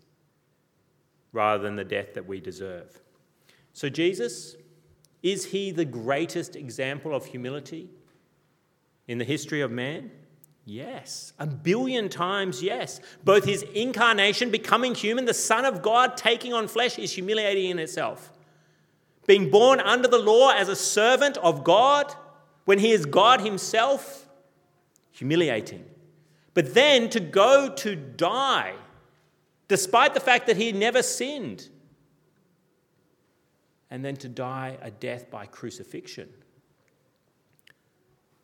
rather 1.32 1.62
than 1.62 1.76
the 1.76 1.84
death 1.84 2.14
that 2.14 2.26
we 2.26 2.40
deserve. 2.40 3.00
So, 3.72 3.88
Jesus, 3.88 4.56
is 5.22 5.44
he 5.46 5.70
the 5.70 5.84
greatest 5.84 6.56
example 6.56 7.14
of 7.14 7.26
humility 7.26 7.90
in 9.06 9.18
the 9.18 9.24
history 9.24 9.60
of 9.60 9.70
man? 9.70 10.10
Yes, 10.64 11.32
a 11.38 11.46
billion 11.46 12.08
times 12.08 12.62
yes. 12.62 13.00
Both 13.24 13.44
his 13.44 13.62
incarnation, 13.74 14.50
becoming 14.50 14.94
human, 14.94 15.24
the 15.24 15.34
Son 15.34 15.64
of 15.64 15.82
God 15.82 16.16
taking 16.16 16.52
on 16.52 16.68
flesh, 16.68 16.98
is 16.98 17.12
humiliating 17.12 17.70
in 17.70 17.78
itself. 17.78 18.32
Being 19.26 19.50
born 19.50 19.80
under 19.80 20.08
the 20.08 20.18
law 20.18 20.50
as 20.50 20.68
a 20.68 20.76
servant 20.76 21.36
of 21.38 21.64
God, 21.64 22.14
when 22.64 22.78
he 22.78 22.92
is 22.92 23.04
God 23.04 23.40
himself, 23.40 24.28
humiliating. 25.10 25.84
But 26.60 26.74
then 26.74 27.08
to 27.08 27.20
go 27.20 27.72
to 27.76 27.96
die, 27.96 28.74
despite 29.66 30.12
the 30.12 30.20
fact 30.20 30.46
that 30.46 30.58
he 30.58 30.72
never 30.72 31.02
sinned, 31.02 31.70
and 33.90 34.04
then 34.04 34.14
to 34.16 34.28
die 34.28 34.76
a 34.82 34.90
death 34.90 35.30
by 35.30 35.46
crucifixion 35.46 36.28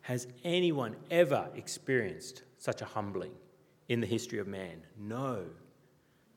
has 0.01 0.25
anyone 0.43 0.95
ever 1.11 1.47
experienced 1.53 2.41
such 2.57 2.81
a 2.81 2.85
humbling 2.85 3.33
in 3.87 4.01
the 4.01 4.07
history 4.07 4.39
of 4.39 4.47
man? 4.47 4.81
No. 4.97 5.45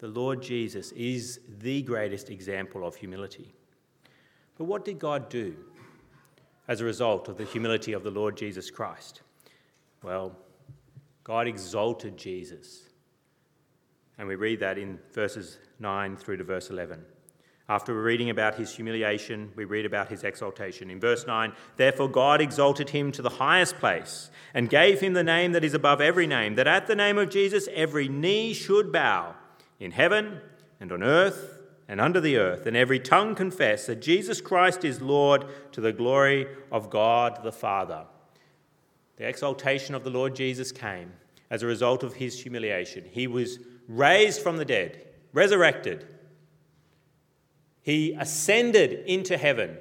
The 0.00 0.08
Lord 0.08 0.42
Jesus 0.42 0.92
is 0.92 1.40
the 1.60 1.80
greatest 1.80 2.28
example 2.28 2.86
of 2.86 2.94
humility. 2.94 3.54
But 4.58 4.64
what 4.64 4.84
did 4.84 4.98
God 4.98 5.30
do 5.30 5.56
as 6.68 6.82
a 6.82 6.84
result 6.84 7.30
of 7.30 7.38
the 7.38 7.46
humility 7.46 7.94
of 7.94 8.04
the 8.04 8.10
Lord 8.10 8.36
Jesus 8.36 8.70
Christ? 8.70 9.22
Well, 10.02 10.36
God 11.30 11.46
exalted 11.46 12.16
Jesus. 12.16 12.88
And 14.18 14.26
we 14.26 14.34
read 14.34 14.58
that 14.58 14.78
in 14.78 14.98
verses 15.12 15.58
9 15.78 16.16
through 16.16 16.38
to 16.38 16.42
verse 16.42 16.70
11. 16.70 17.04
After 17.68 17.94
reading 18.02 18.30
about 18.30 18.56
his 18.56 18.74
humiliation, 18.74 19.52
we 19.54 19.64
read 19.64 19.86
about 19.86 20.08
his 20.08 20.24
exaltation. 20.24 20.90
In 20.90 20.98
verse 20.98 21.28
9, 21.28 21.52
therefore 21.76 22.08
God 22.08 22.40
exalted 22.40 22.90
him 22.90 23.12
to 23.12 23.22
the 23.22 23.28
highest 23.28 23.76
place 23.78 24.28
and 24.54 24.68
gave 24.68 24.98
him 24.98 25.12
the 25.12 25.22
name 25.22 25.52
that 25.52 25.62
is 25.62 25.72
above 25.72 26.00
every 26.00 26.26
name, 26.26 26.56
that 26.56 26.66
at 26.66 26.88
the 26.88 26.96
name 26.96 27.16
of 27.16 27.30
Jesus 27.30 27.68
every 27.72 28.08
knee 28.08 28.52
should 28.52 28.90
bow 28.90 29.36
in 29.78 29.92
heaven 29.92 30.40
and 30.80 30.90
on 30.90 31.04
earth 31.04 31.60
and 31.86 32.00
under 32.00 32.20
the 32.20 32.38
earth, 32.38 32.66
and 32.66 32.76
every 32.76 32.98
tongue 32.98 33.36
confess 33.36 33.86
that 33.86 34.02
Jesus 34.02 34.40
Christ 34.40 34.84
is 34.84 35.00
Lord 35.00 35.44
to 35.70 35.80
the 35.80 35.92
glory 35.92 36.48
of 36.72 36.90
God 36.90 37.44
the 37.44 37.52
Father. 37.52 38.06
The 39.16 39.28
exaltation 39.28 39.94
of 39.94 40.02
the 40.02 40.10
Lord 40.10 40.34
Jesus 40.34 40.72
came 40.72 41.12
as 41.50 41.62
a 41.62 41.66
result 41.66 42.02
of 42.02 42.14
his 42.14 42.40
humiliation. 42.42 43.04
He 43.10 43.26
was 43.26 43.58
raised 43.88 44.40
from 44.40 44.56
the 44.56 44.64
dead, 44.64 45.06
resurrected 45.32 46.06
he 47.82 48.12
ascended 48.12 49.04
into 49.06 49.36
heaven 49.36 49.76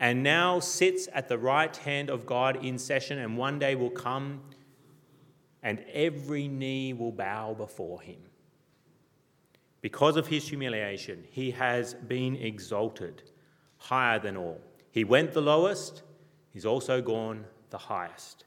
and 0.00 0.22
now 0.22 0.58
sits 0.58 1.08
at 1.12 1.28
the 1.28 1.38
right 1.38 1.74
hand 1.76 2.10
of 2.10 2.26
God 2.26 2.64
in 2.64 2.78
session, 2.78 3.18
and 3.18 3.36
one 3.36 3.58
day 3.58 3.76
will 3.76 3.90
come 3.90 4.40
and 5.62 5.84
every 5.92 6.48
knee 6.48 6.92
will 6.92 7.12
bow 7.12 7.54
before 7.54 8.00
him. 8.02 8.18
Because 9.80 10.16
of 10.16 10.26
his 10.26 10.48
humiliation, 10.48 11.24
he 11.30 11.52
has 11.52 11.94
been 11.94 12.34
exalted 12.36 13.22
higher 13.78 14.18
than 14.18 14.36
all. 14.36 14.60
He 14.90 15.04
went 15.04 15.32
the 15.32 15.40
lowest, 15.40 16.02
he's 16.50 16.66
also 16.66 17.00
gone 17.00 17.44
the 17.70 17.78
highest. 17.78 18.44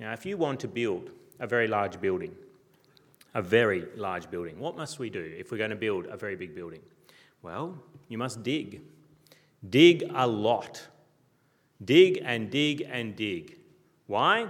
Now, 0.00 0.14
if 0.14 0.24
you 0.24 0.38
want 0.38 0.58
to 0.60 0.68
build 0.68 1.10
a 1.38 1.46
very 1.46 1.68
large 1.68 2.00
building, 2.00 2.34
a 3.34 3.42
very 3.42 3.86
large 3.96 4.30
building, 4.30 4.58
what 4.58 4.74
must 4.74 4.98
we 4.98 5.10
do 5.10 5.34
if 5.38 5.52
we're 5.52 5.58
going 5.58 5.70
to 5.70 5.76
build 5.76 6.06
a 6.06 6.16
very 6.16 6.36
big 6.36 6.54
building? 6.54 6.80
Well, 7.42 7.78
you 8.08 8.16
must 8.16 8.42
dig. 8.42 8.80
Dig 9.68 10.10
a 10.14 10.26
lot. 10.26 10.88
Dig 11.84 12.22
and 12.24 12.50
dig 12.50 12.80
and 12.90 13.14
dig. 13.14 13.58
Why? 14.06 14.48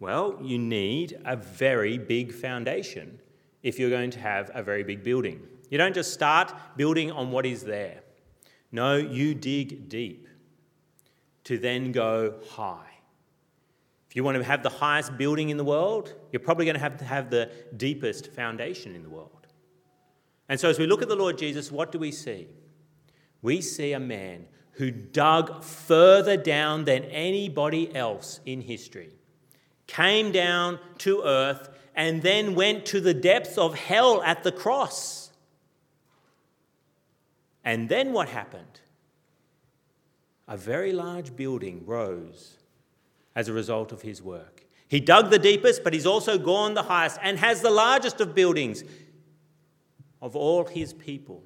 Well, 0.00 0.38
you 0.42 0.58
need 0.58 1.20
a 1.24 1.36
very 1.36 1.96
big 1.96 2.32
foundation 2.32 3.20
if 3.62 3.78
you're 3.78 3.90
going 3.90 4.10
to 4.10 4.18
have 4.18 4.50
a 4.54 4.62
very 4.62 4.82
big 4.82 5.04
building. 5.04 5.40
You 5.70 5.78
don't 5.78 5.94
just 5.94 6.12
start 6.12 6.52
building 6.76 7.12
on 7.12 7.30
what 7.30 7.46
is 7.46 7.62
there. 7.62 8.00
No, 8.72 8.96
you 8.96 9.34
dig 9.34 9.88
deep 9.88 10.28
to 11.44 11.58
then 11.58 11.92
go 11.92 12.34
high. 12.50 12.93
If 14.14 14.18
you 14.18 14.22
want 14.22 14.38
to 14.38 14.44
have 14.44 14.62
the 14.62 14.68
highest 14.68 15.18
building 15.18 15.48
in 15.48 15.56
the 15.56 15.64
world, 15.64 16.14
you're 16.30 16.38
probably 16.38 16.66
going 16.66 16.76
to 16.76 16.80
have 16.80 16.98
to 16.98 17.04
have 17.04 17.30
the 17.30 17.50
deepest 17.76 18.32
foundation 18.32 18.94
in 18.94 19.02
the 19.02 19.08
world. 19.08 19.48
And 20.48 20.60
so, 20.60 20.70
as 20.70 20.78
we 20.78 20.86
look 20.86 21.02
at 21.02 21.08
the 21.08 21.16
Lord 21.16 21.36
Jesus, 21.36 21.72
what 21.72 21.90
do 21.90 21.98
we 21.98 22.12
see? 22.12 22.46
We 23.42 23.60
see 23.60 23.92
a 23.92 23.98
man 23.98 24.46
who 24.74 24.92
dug 24.92 25.64
further 25.64 26.36
down 26.36 26.84
than 26.84 27.02
anybody 27.06 27.92
else 27.92 28.38
in 28.46 28.60
history, 28.60 29.10
came 29.88 30.30
down 30.30 30.78
to 30.98 31.22
earth, 31.24 31.68
and 31.96 32.22
then 32.22 32.54
went 32.54 32.86
to 32.86 33.00
the 33.00 33.14
depths 33.14 33.58
of 33.58 33.74
hell 33.74 34.22
at 34.22 34.44
the 34.44 34.52
cross. 34.52 35.32
And 37.64 37.88
then 37.88 38.12
what 38.12 38.28
happened? 38.28 38.80
A 40.46 40.56
very 40.56 40.92
large 40.92 41.34
building 41.34 41.82
rose 41.84 42.58
as 43.34 43.48
a 43.48 43.52
result 43.52 43.92
of 43.92 44.02
his 44.02 44.22
work. 44.22 44.64
He 44.88 45.00
dug 45.00 45.30
the 45.30 45.38
deepest, 45.38 45.82
but 45.82 45.92
he's 45.92 46.06
also 46.06 46.38
gone 46.38 46.74
the 46.74 46.82
highest 46.84 47.18
and 47.22 47.38
has 47.38 47.62
the 47.62 47.70
largest 47.70 48.20
of 48.20 48.34
buildings 48.34 48.84
of 50.20 50.36
all 50.36 50.64
his 50.66 50.92
people 50.92 51.42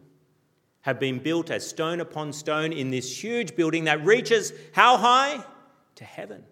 have 0.83 1.01
been 1.01 1.19
built 1.19 1.51
as 1.51 1.69
stone 1.69 2.01
upon 2.01 2.33
stone 2.33 2.73
in 2.73 2.91
this 2.91 3.23
huge 3.23 3.57
building 3.57 3.85
that 3.85 4.05
reaches 4.05 4.53
how 4.73 4.97
high? 4.97 5.45
To 5.97 6.05
heaven. 6.05 6.45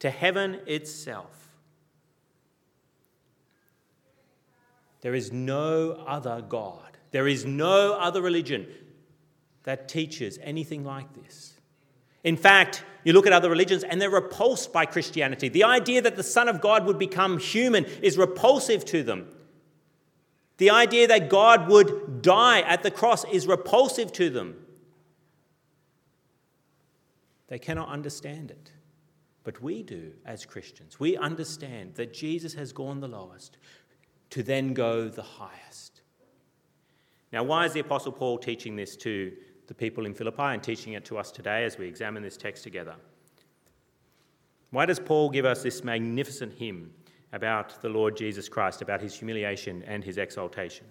To 0.00 0.10
heaven 0.10 0.60
itself. 0.66 1.48
There 5.00 5.14
is 5.14 5.32
no 5.32 5.92
other 6.06 6.42
God. 6.46 6.98
There 7.10 7.28
is 7.28 7.44
no 7.44 7.94
other 7.94 8.20
religion 8.20 8.66
that 9.62 9.88
teaches 9.88 10.38
anything 10.42 10.84
like 10.84 11.12
this. 11.14 11.54
In 12.24 12.36
fact, 12.36 12.84
you 13.08 13.14
look 13.14 13.26
at 13.26 13.32
other 13.32 13.48
religions 13.48 13.84
and 13.84 14.02
they're 14.02 14.10
repulsed 14.10 14.70
by 14.70 14.84
Christianity. 14.84 15.48
The 15.48 15.64
idea 15.64 16.02
that 16.02 16.16
the 16.16 16.22
Son 16.22 16.46
of 16.46 16.60
God 16.60 16.84
would 16.84 16.98
become 16.98 17.38
human 17.38 17.86
is 18.02 18.18
repulsive 18.18 18.84
to 18.84 19.02
them. 19.02 19.30
The 20.58 20.68
idea 20.68 21.08
that 21.08 21.30
God 21.30 21.70
would 21.70 22.20
die 22.20 22.60
at 22.60 22.82
the 22.82 22.90
cross 22.90 23.24
is 23.32 23.46
repulsive 23.46 24.12
to 24.12 24.28
them. 24.28 24.56
They 27.46 27.58
cannot 27.58 27.88
understand 27.88 28.50
it. 28.50 28.72
But 29.42 29.62
we 29.62 29.82
do 29.82 30.12
as 30.26 30.44
Christians. 30.44 31.00
We 31.00 31.16
understand 31.16 31.94
that 31.94 32.12
Jesus 32.12 32.52
has 32.52 32.74
gone 32.74 33.00
the 33.00 33.08
lowest 33.08 33.56
to 34.28 34.42
then 34.42 34.74
go 34.74 35.08
the 35.08 35.22
highest. 35.22 36.02
Now, 37.32 37.42
why 37.42 37.64
is 37.64 37.72
the 37.72 37.80
Apostle 37.80 38.12
Paul 38.12 38.36
teaching 38.36 38.76
this 38.76 38.96
to 38.96 39.32
the 39.68 39.74
people 39.74 40.06
in 40.06 40.14
Philippi 40.14 40.42
and 40.42 40.62
teaching 40.62 40.94
it 40.94 41.04
to 41.04 41.18
us 41.18 41.30
today 41.30 41.64
as 41.64 41.78
we 41.78 41.86
examine 41.86 42.22
this 42.22 42.36
text 42.36 42.64
together. 42.64 42.96
Why 44.70 44.86
does 44.86 44.98
Paul 44.98 45.30
give 45.30 45.44
us 45.44 45.62
this 45.62 45.84
magnificent 45.84 46.54
hymn 46.54 46.92
about 47.32 47.80
the 47.80 47.88
Lord 47.88 48.16
Jesus 48.16 48.48
Christ, 48.48 48.82
about 48.82 49.00
his 49.00 49.14
humiliation 49.14 49.82
and 49.86 50.02
his 50.02 50.18
exaltation? 50.18 50.86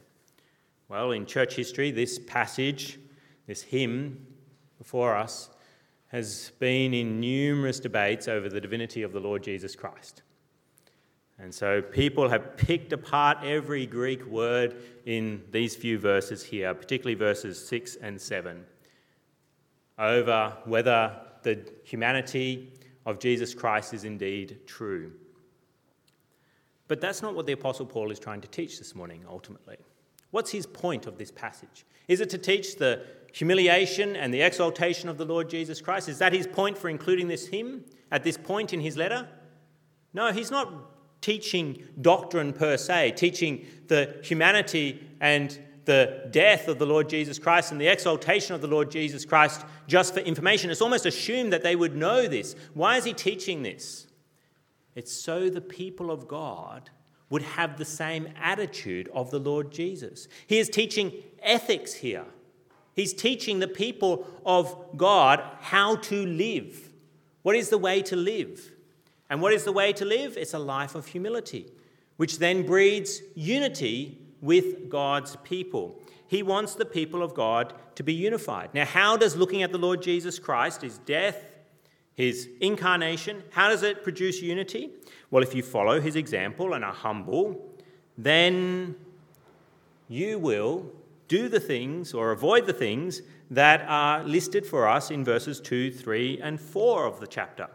Well, 0.90 1.12
in 1.12 1.26
church 1.26 1.56
history, 1.56 1.92
this 1.92 2.20
passage, 2.20 3.00
this 3.48 3.62
hymn 3.62 4.26
before 4.78 5.16
us, 5.16 5.50
has 6.08 6.52
been 6.60 6.94
in 6.94 7.20
numerous 7.20 7.80
debates 7.80 8.28
over 8.28 8.48
the 8.48 8.62
divinity 8.62 9.02
of 9.02 9.12
the 9.12 9.20
Lord 9.20 9.44
Jesus 9.44 9.76
Christ. 9.76 10.22
And 11.40 11.54
so 11.54 11.82
people 11.82 12.30
have 12.30 12.58
picked 12.58 12.94
apart 12.94 13.40
every 13.44 13.86
Greek 13.86 14.26
word 14.26 14.76
in 15.06 15.44
these 15.52 15.76
few 15.76 16.00
verses 16.00 16.44
here, 16.44 16.74
particularly 16.74 17.16
verses 17.16 17.64
6 17.68 17.98
and 17.98 18.20
7, 18.20 18.66
over 20.00 20.58
whether 20.66 21.16
the 21.44 21.64
humanity 21.84 22.74
of 23.06 23.20
Jesus 23.20 23.54
Christ 23.54 23.94
is 23.94 24.04
indeed 24.04 24.62
true. 24.66 25.12
But 26.88 27.02
that's 27.02 27.22
not 27.22 27.36
what 27.36 27.46
the 27.46 27.54
Apostle 27.54 27.86
Paul 27.86 28.12
is 28.12 28.20
trying 28.20 28.42
to 28.42 28.48
teach 28.48 28.80
this 28.80 28.96
morning, 28.96 29.24
ultimately. 29.30 29.78
What's 30.32 30.52
his 30.52 30.66
point 30.66 31.06
of 31.06 31.18
this 31.18 31.32
passage? 31.32 31.86
Is 32.08 32.20
it 32.20 32.30
to 32.32 32.38
teach 32.38 32.78
the 32.78 33.06
humiliation 33.34 34.16
and 34.16 34.34
the 34.34 34.42
exaltation 34.42 35.08
of 35.08 35.18
the 35.18 35.26
Lord 35.26 35.50
Jesus 35.50 35.82
Christ? 35.82 36.10
Is 36.10 36.20
that 36.20 36.34
his 36.34 36.48
point 36.48 36.78
for 36.78 36.90
including 36.90 37.28
this 37.28 37.48
hymn 37.48 37.86
at 38.12 38.24
this 38.24 38.38
point 38.38 38.74
in 38.74 38.80
his 38.80 38.98
letter? 38.98 39.28
No, 40.14 40.32
he's 40.32 40.52
not 40.52 40.74
teaching 41.22 41.84
doctrine 42.02 42.54
per 42.54 42.78
se, 42.78 43.14
teaching 43.18 43.66
the 43.88 44.20
humanity 44.24 45.06
and 45.20 45.60
the 45.86 46.28
death 46.32 46.68
of 46.68 46.80
the 46.80 46.86
Lord 46.86 47.08
Jesus 47.08 47.40
Christ 47.40 47.72
and 47.72 47.80
the 47.80 47.88
exaltation 47.88 48.54
of 48.54 48.62
the 48.62 48.68
Lord 48.68 48.92
Jesus 48.92 49.24
Christ 49.24 49.66
just 49.88 50.14
for 50.14 50.20
information. 50.20 50.70
It's 50.70 50.82
almost 50.82 51.06
assumed 51.06 51.54
that 51.54 51.64
they 51.64 51.78
would 51.78 51.96
know 51.96 52.28
this. 52.28 52.56
Why 52.74 52.98
is 52.98 53.06
he 53.06 53.14
teaching 53.14 53.64
this? 53.64 54.06
It's 54.96 55.14
so 55.14 55.50
the 55.50 55.62
people 55.62 56.12
of 56.12 56.28
God 56.28 56.90
would 57.30 57.42
have 57.42 57.78
the 57.78 57.86
same 57.86 58.28
attitude 58.42 59.10
of 59.14 59.32
the 59.32 59.40
Lord 59.40 59.72
Jesus. 59.72 60.28
He 60.46 60.60
is 60.60 60.70
teaching 60.70 61.14
ethics 61.42 61.94
here. 61.94 62.26
He's 62.94 63.14
teaching 63.14 63.60
the 63.60 63.68
people 63.68 64.28
of 64.46 64.98
God 64.98 65.42
how 65.62 65.98
to 65.98 66.26
live. 66.26 66.90
What 67.44 67.56
is 67.56 67.70
the 67.70 67.78
way 67.78 68.02
to 68.04 68.16
live? 68.16 68.72
And 69.30 69.42
what 69.42 69.54
is 69.54 69.64
the 69.64 69.72
way 69.72 69.94
to 69.94 70.06
live? 70.06 70.38
It's 70.38 70.54
a 70.54 70.60
life 70.60 70.96
of 70.96 71.08
humility, 71.08 71.72
which 72.18 72.40
then 72.40 72.66
breeds 72.66 73.22
unity 73.36 74.18
with 74.42 74.90
God's 74.90 75.36
people. 75.38 76.00
He 76.28 76.44
wants 76.44 76.76
the 76.76 76.86
people 76.86 77.24
of 77.24 77.34
God 77.34 77.74
to 77.96 78.04
be 78.04 78.14
unified. 78.14 78.74
Now, 78.74 78.86
how 78.86 79.18
does 79.18 79.36
looking 79.36 79.64
at 79.64 79.72
the 79.72 79.78
Lord 79.78 80.02
Jesus 80.02 80.40
Christ, 80.40 80.82
his 80.82 80.98
death, 81.00 81.38
his 82.16 82.50
incarnation, 82.62 83.44
how 83.52 83.70
does 83.70 83.84
it 83.84 84.04
produce 84.04 84.42
unity? 84.42 84.90
Well, 85.30 85.44
if 85.44 85.54
you 85.54 85.64
follow 85.64 86.02
his 86.02 86.16
example 86.16 86.74
and 86.74 86.84
are 86.84 86.94
humble, 86.94 87.74
then 88.18 88.96
you 90.08 90.40
will 90.40 90.92
do 91.28 91.50
the 91.50 91.60
things 91.60 92.14
or 92.14 92.32
avoid 92.32 92.66
the 92.66 92.74
things 92.74 93.22
that 93.52 93.86
are 93.88 94.24
listed 94.24 94.66
for 94.66 94.88
us 94.88 95.12
in 95.12 95.24
verses 95.24 95.60
2, 95.62 95.92
3, 95.92 96.40
and 96.42 96.60
4 96.60 97.06
of 97.06 97.20
the 97.20 97.28
chapter. 97.28 97.68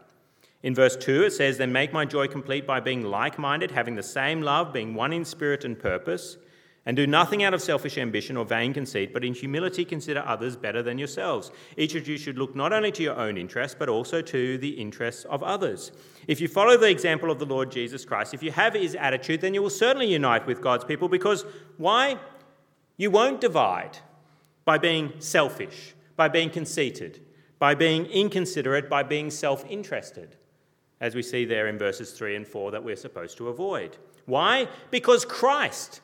In 0.63 0.73
verse 0.73 0.95
2, 0.95 1.25
it 1.25 1.33
says, 1.33 1.57
Then 1.57 1.73
make 1.73 1.91
my 1.91 2.05
joy 2.05 2.27
complete 2.27 2.65
by 2.65 2.79
being 2.79 3.03
like 3.03 3.37
minded, 3.37 3.71
having 3.71 3.95
the 3.95 4.03
same 4.03 4.41
love, 4.41 4.71
being 4.71 4.95
one 4.95 5.11
in 5.11 5.25
spirit 5.25 5.65
and 5.65 5.77
purpose, 5.77 6.37
and 6.85 6.95
do 6.95 7.05
nothing 7.05 7.43
out 7.43 7.53
of 7.53 7.61
selfish 7.61 7.97
ambition 7.97 8.37
or 8.37 8.45
vain 8.45 8.73
conceit, 8.73 9.13
but 9.13 9.25
in 9.25 9.33
humility 9.33 9.83
consider 9.83 10.23
others 10.25 10.55
better 10.55 10.81
than 10.81 10.97
yourselves. 10.97 11.51
Each 11.75 11.95
of 11.95 12.07
you 12.07 12.17
should 12.17 12.37
look 12.37 12.55
not 12.55 12.71
only 12.71 12.93
to 12.93 13.03
your 13.03 13.17
own 13.17 13.37
interests, 13.37 13.75
but 13.77 13.89
also 13.89 14.21
to 14.21 14.57
the 14.57 14.69
interests 14.69 15.25
of 15.25 15.43
others. 15.43 15.91
If 16.27 16.39
you 16.39 16.47
follow 16.47 16.77
the 16.77 16.89
example 16.89 17.29
of 17.29 17.39
the 17.39 17.45
Lord 17.45 17.69
Jesus 17.69 18.05
Christ, 18.05 18.33
if 18.33 18.41
you 18.41 18.51
have 18.51 18.73
his 18.73 18.95
attitude, 18.95 19.41
then 19.41 19.53
you 19.53 19.61
will 19.61 19.69
certainly 19.69 20.07
unite 20.07 20.47
with 20.47 20.61
God's 20.61 20.85
people 20.85 21.09
because 21.09 21.45
why? 21.77 22.17
You 22.95 23.11
won't 23.11 23.41
divide 23.41 23.97
by 24.63 24.77
being 24.77 25.13
selfish, 25.19 25.93
by 26.15 26.29
being 26.29 26.49
conceited, 26.49 27.21
by 27.59 27.75
being 27.75 28.05
inconsiderate, 28.05 28.89
by 28.89 29.03
being 29.03 29.29
self 29.29 29.65
interested 29.69 30.37
as 31.03 31.15
we 31.15 31.21
see 31.21 31.43
there 31.43 31.67
in 31.67 31.77
verses 31.77 32.13
3 32.13 32.37
and 32.37 32.47
4 32.47 32.71
that 32.71 32.81
we're 32.81 32.95
supposed 32.95 33.35
to 33.37 33.49
avoid. 33.49 33.97
Why? 34.25 34.69
Because 34.89 35.25
Christ 35.25 35.99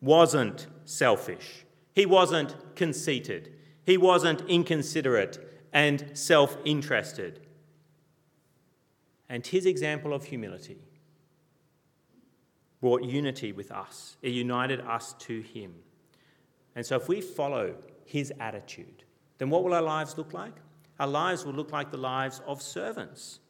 wasn't 0.00 0.68
selfish, 0.84 1.64
he 1.92 2.06
wasn't 2.06 2.54
conceited, 2.76 3.52
he 3.84 3.96
wasn't 3.96 4.42
inconsiderate 4.42 5.40
and 5.72 6.12
self 6.14 6.56
interested. 6.64 7.40
And 9.28 9.44
his 9.44 9.66
example 9.66 10.14
of 10.14 10.22
humility 10.22 10.78
brought 12.80 13.02
unity 13.02 13.50
with 13.50 13.72
us, 13.72 14.18
it 14.22 14.30
united 14.30 14.82
us 14.82 15.14
to 15.14 15.40
him. 15.40 15.74
And 16.76 16.86
so, 16.86 16.94
if 16.94 17.08
we 17.08 17.20
follow 17.20 17.74
his 18.04 18.32
attitude, 18.38 19.02
then 19.38 19.50
what 19.50 19.64
will 19.64 19.74
our 19.74 19.82
lives 19.82 20.16
look 20.16 20.32
like? 20.32 20.54
Our 21.00 21.08
lives 21.08 21.44
will 21.44 21.54
look 21.54 21.72
like 21.72 21.90
the 21.90 21.96
lives 21.96 22.40
of 22.46 22.62
servants 22.62 23.40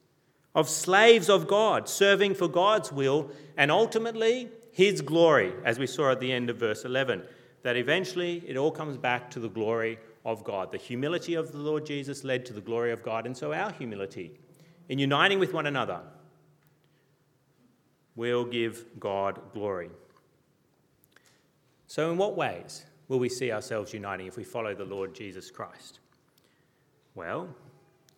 of 0.56 0.70
slaves 0.70 1.28
of 1.28 1.46
God, 1.46 1.86
serving 1.86 2.34
for 2.34 2.48
God's 2.48 2.90
will 2.90 3.30
and 3.58 3.70
ultimately 3.70 4.48
His 4.72 5.02
glory, 5.02 5.52
as 5.64 5.78
we 5.78 5.86
saw 5.86 6.10
at 6.10 6.18
the 6.18 6.32
end 6.32 6.48
of 6.48 6.56
verse 6.56 6.84
11. 6.84 7.22
That 7.62 7.76
eventually 7.76 8.42
it 8.46 8.56
all 8.56 8.70
comes 8.70 8.96
back 8.96 9.30
to 9.32 9.40
the 9.40 9.50
glory 9.50 9.98
of 10.24 10.42
God. 10.42 10.72
The 10.72 10.78
humility 10.78 11.34
of 11.34 11.52
the 11.52 11.58
Lord 11.58 11.84
Jesus 11.84 12.24
led 12.24 12.46
to 12.46 12.54
the 12.54 12.62
glory 12.62 12.90
of 12.90 13.02
God, 13.02 13.26
and 13.26 13.36
so 13.36 13.52
our 13.52 13.70
humility 13.70 14.32
in 14.88 14.98
uniting 14.98 15.38
with 15.38 15.52
one 15.52 15.66
another 15.66 16.00
will 18.14 18.44
give 18.44 18.86
God 18.98 19.38
glory. 19.52 19.90
So, 21.86 22.10
in 22.10 22.16
what 22.16 22.34
ways 22.34 22.86
will 23.08 23.18
we 23.18 23.28
see 23.28 23.52
ourselves 23.52 23.92
uniting 23.92 24.26
if 24.26 24.38
we 24.38 24.44
follow 24.44 24.74
the 24.74 24.84
Lord 24.84 25.14
Jesus 25.14 25.50
Christ? 25.50 26.00
Well, 27.14 27.48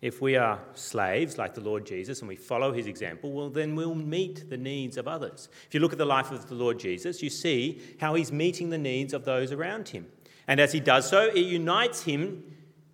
if 0.01 0.21
we 0.21 0.37
are 0.37 0.59
slaves 0.75 1.37
like 1.37 1.53
the 1.53 1.61
Lord 1.61 1.85
Jesus 1.85 2.19
and 2.19 2.29
we 2.29 2.37
follow 2.37 2.71
his 2.71 2.87
example, 2.87 3.31
well, 3.31 3.49
then 3.49 3.75
we'll 3.75 3.95
meet 3.95 4.49
the 4.49 4.57
needs 4.57 4.95
of 4.95 5.07
others. 5.07 5.49
If 5.67 5.73
you 5.73 5.81
look 5.81 5.91
at 5.91 5.97
the 5.97 6.05
life 6.05 6.31
of 6.31 6.47
the 6.47 6.55
Lord 6.55 6.79
Jesus, 6.79 7.21
you 7.21 7.29
see 7.29 7.81
how 7.99 8.13
he's 8.13 8.31
meeting 8.31 8.69
the 8.69 8.77
needs 8.77 9.13
of 9.13 9.25
those 9.25 9.51
around 9.51 9.89
him. 9.89 10.07
And 10.47 10.59
as 10.61 10.71
he 10.71 10.79
does 10.79 11.09
so, 11.09 11.27
it 11.27 11.45
unites 11.45 12.03
him, 12.03 12.43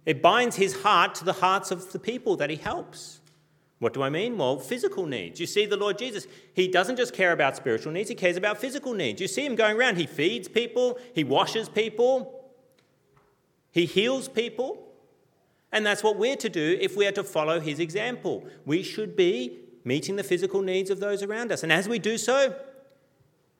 it 0.05 0.21
binds 0.21 0.55
his 0.55 0.81
heart 0.81 1.13
to 1.15 1.25
the 1.25 1.33
hearts 1.33 1.69
of 1.69 1.91
the 1.91 1.99
people 1.99 2.37
that 2.37 2.49
he 2.49 2.55
helps. 2.55 3.21
What 3.79 3.93
do 3.93 4.01
I 4.01 4.09
mean? 4.09 4.37
Well, 4.37 4.57
physical 4.57 5.05
needs. 5.05 5.39
You 5.39 5.45
see, 5.45 5.65
the 5.65 5.77
Lord 5.77 5.99
Jesus, 5.99 6.25
he 6.53 6.67
doesn't 6.67 6.95
just 6.95 7.13
care 7.13 7.33
about 7.33 7.55
spiritual 7.55 7.91
needs, 7.91 8.09
he 8.09 8.15
cares 8.15 8.35
about 8.35 8.57
physical 8.57 8.93
needs. 8.93 9.21
You 9.21 9.27
see 9.27 9.45
him 9.45 9.55
going 9.55 9.77
around, 9.77 9.97
he 9.97 10.07
feeds 10.07 10.47
people, 10.47 10.97
he 11.13 11.23
washes 11.23 11.69
people, 11.69 12.51
he 13.71 13.85
heals 13.85 14.27
people. 14.27 14.81
And 15.75 15.85
that's 15.85 16.03
what 16.03 16.15
we're 16.15 16.37
to 16.37 16.47
do 16.47 16.77
if 16.79 16.95
we 16.95 17.05
are 17.05 17.11
to 17.11 17.23
follow 17.23 17.59
his 17.59 17.81
example. 17.81 18.45
We 18.65 18.81
should 18.81 19.13
be 19.17 19.59
meeting 19.83 20.15
the 20.15 20.23
physical 20.23 20.61
needs 20.61 20.89
of 20.89 21.01
those 21.01 21.21
around 21.21 21.51
us. 21.51 21.63
And 21.63 21.71
as 21.71 21.89
we 21.89 21.99
do 21.99 22.17
so, 22.17 22.55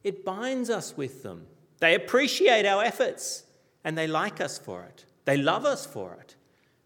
it 0.02 0.24
binds 0.24 0.70
us 0.70 0.96
with 0.96 1.24
them. 1.24 1.46
They 1.80 1.94
appreciate 1.94 2.66
our 2.66 2.82
efforts 2.82 3.44
and 3.84 3.98
they 3.98 4.08
like 4.08 4.40
us 4.40 4.58
for 4.58 4.86
it. 4.86 5.04
They 5.26 5.36
love 5.36 5.66
us 5.66 5.86
for 5.86 6.18
it. 6.22 6.38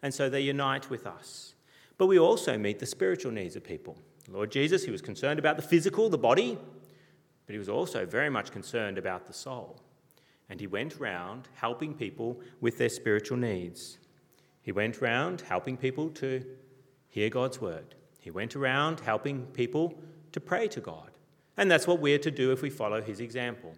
And 0.01 0.11
so 0.11 0.31
they 0.31 0.41
unite 0.41 0.89
with 0.89 1.05
us. 1.05 1.53
But 1.99 2.07
we 2.07 2.17
also 2.17 2.57
meet 2.57 2.79
the 2.79 2.87
spiritual 2.87 3.31
needs 3.31 3.55
of 3.55 3.63
people. 3.63 3.99
Lord 4.31 4.51
Jesus, 4.51 4.83
he 4.83 4.91
was 4.91 5.03
concerned 5.03 5.37
about 5.37 5.57
the 5.57 5.61
physical, 5.61 6.09
the 6.09 6.17
body, 6.17 6.57
but 7.45 7.53
he 7.53 7.59
was 7.59 7.69
also 7.69 8.03
very 8.03 8.31
much 8.31 8.51
concerned 8.51 8.97
about 8.97 9.27
the 9.27 9.33
soul. 9.33 9.79
And 10.49 10.59
he 10.59 10.65
went 10.65 10.99
round 10.99 11.49
helping 11.53 11.93
people 11.93 12.41
with 12.61 12.79
their 12.79 12.89
spiritual 12.89 13.37
needs. 13.37 13.99
He 14.69 14.73
went 14.73 15.01
around 15.01 15.41
helping 15.41 15.77
people 15.77 16.11
to 16.11 16.45
hear 17.07 17.27
God's 17.31 17.59
word. 17.59 17.95
He 18.19 18.29
went 18.29 18.55
around 18.55 18.99
helping 18.99 19.47
people 19.47 19.95
to 20.31 20.39
pray 20.39 20.67
to 20.67 20.79
God. 20.79 21.09
And 21.57 21.71
that's 21.71 21.87
what 21.87 21.99
we're 21.99 22.19
to 22.19 22.29
do 22.29 22.51
if 22.51 22.61
we 22.61 22.69
follow 22.69 23.01
his 23.01 23.19
example. 23.19 23.73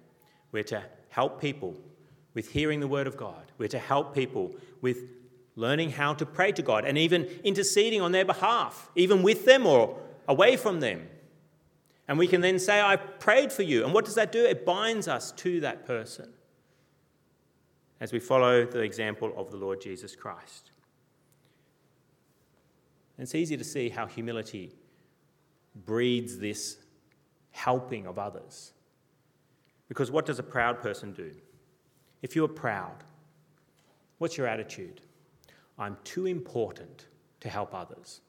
We're 0.51 0.63
to 0.63 0.83
help 1.07 1.39
people 1.39 1.77
with 2.33 2.49
hearing 2.49 2.81
the 2.81 2.89
word 2.89 3.07
of 3.07 3.15
God. 3.15 3.53
We're 3.57 3.69
to 3.69 3.79
help 3.79 4.13
people 4.13 4.53
with 4.81 4.97
learning 5.55 5.91
how 5.91 6.13
to 6.13 6.25
pray 6.25 6.51
to 6.51 6.61
God 6.61 6.83
and 6.83 6.97
even 6.97 7.23
interceding 7.45 8.01
on 8.01 8.11
their 8.11 8.25
behalf, 8.25 8.91
even 8.93 9.23
with 9.23 9.45
them 9.45 9.65
or 9.65 9.97
away 10.27 10.57
from 10.57 10.81
them. 10.81 11.07
And 12.09 12.19
we 12.19 12.27
can 12.27 12.41
then 12.41 12.59
say, 12.59 12.81
I 12.81 12.97
prayed 12.97 13.53
for 13.53 13.63
you. 13.63 13.85
And 13.85 13.93
what 13.93 14.03
does 14.03 14.15
that 14.15 14.33
do? 14.33 14.43
It 14.43 14.65
binds 14.65 15.07
us 15.07 15.31
to 15.31 15.61
that 15.61 15.85
person 15.85 16.33
as 18.01 18.11
we 18.11 18.19
follow 18.19 18.65
the 18.65 18.81
example 18.81 19.31
of 19.37 19.51
the 19.51 19.57
Lord 19.57 19.79
Jesus 19.79 20.17
Christ. 20.17 20.70
It's 23.21 23.35
easy 23.35 23.55
to 23.55 23.63
see 23.63 23.87
how 23.89 24.07
humility 24.07 24.73
breeds 25.85 26.39
this 26.39 26.77
helping 27.51 28.07
of 28.07 28.17
others. 28.17 28.73
Because 29.87 30.09
what 30.09 30.25
does 30.25 30.39
a 30.39 30.43
proud 30.43 30.81
person 30.81 31.13
do? 31.13 31.31
If 32.23 32.35
you're 32.35 32.47
proud, 32.47 33.03
what's 34.17 34.37
your 34.37 34.47
attitude? 34.47 35.01
I'm 35.77 35.97
too 36.03 36.25
important 36.25 37.05
to 37.41 37.49
help 37.49 37.75
others. 37.75 38.21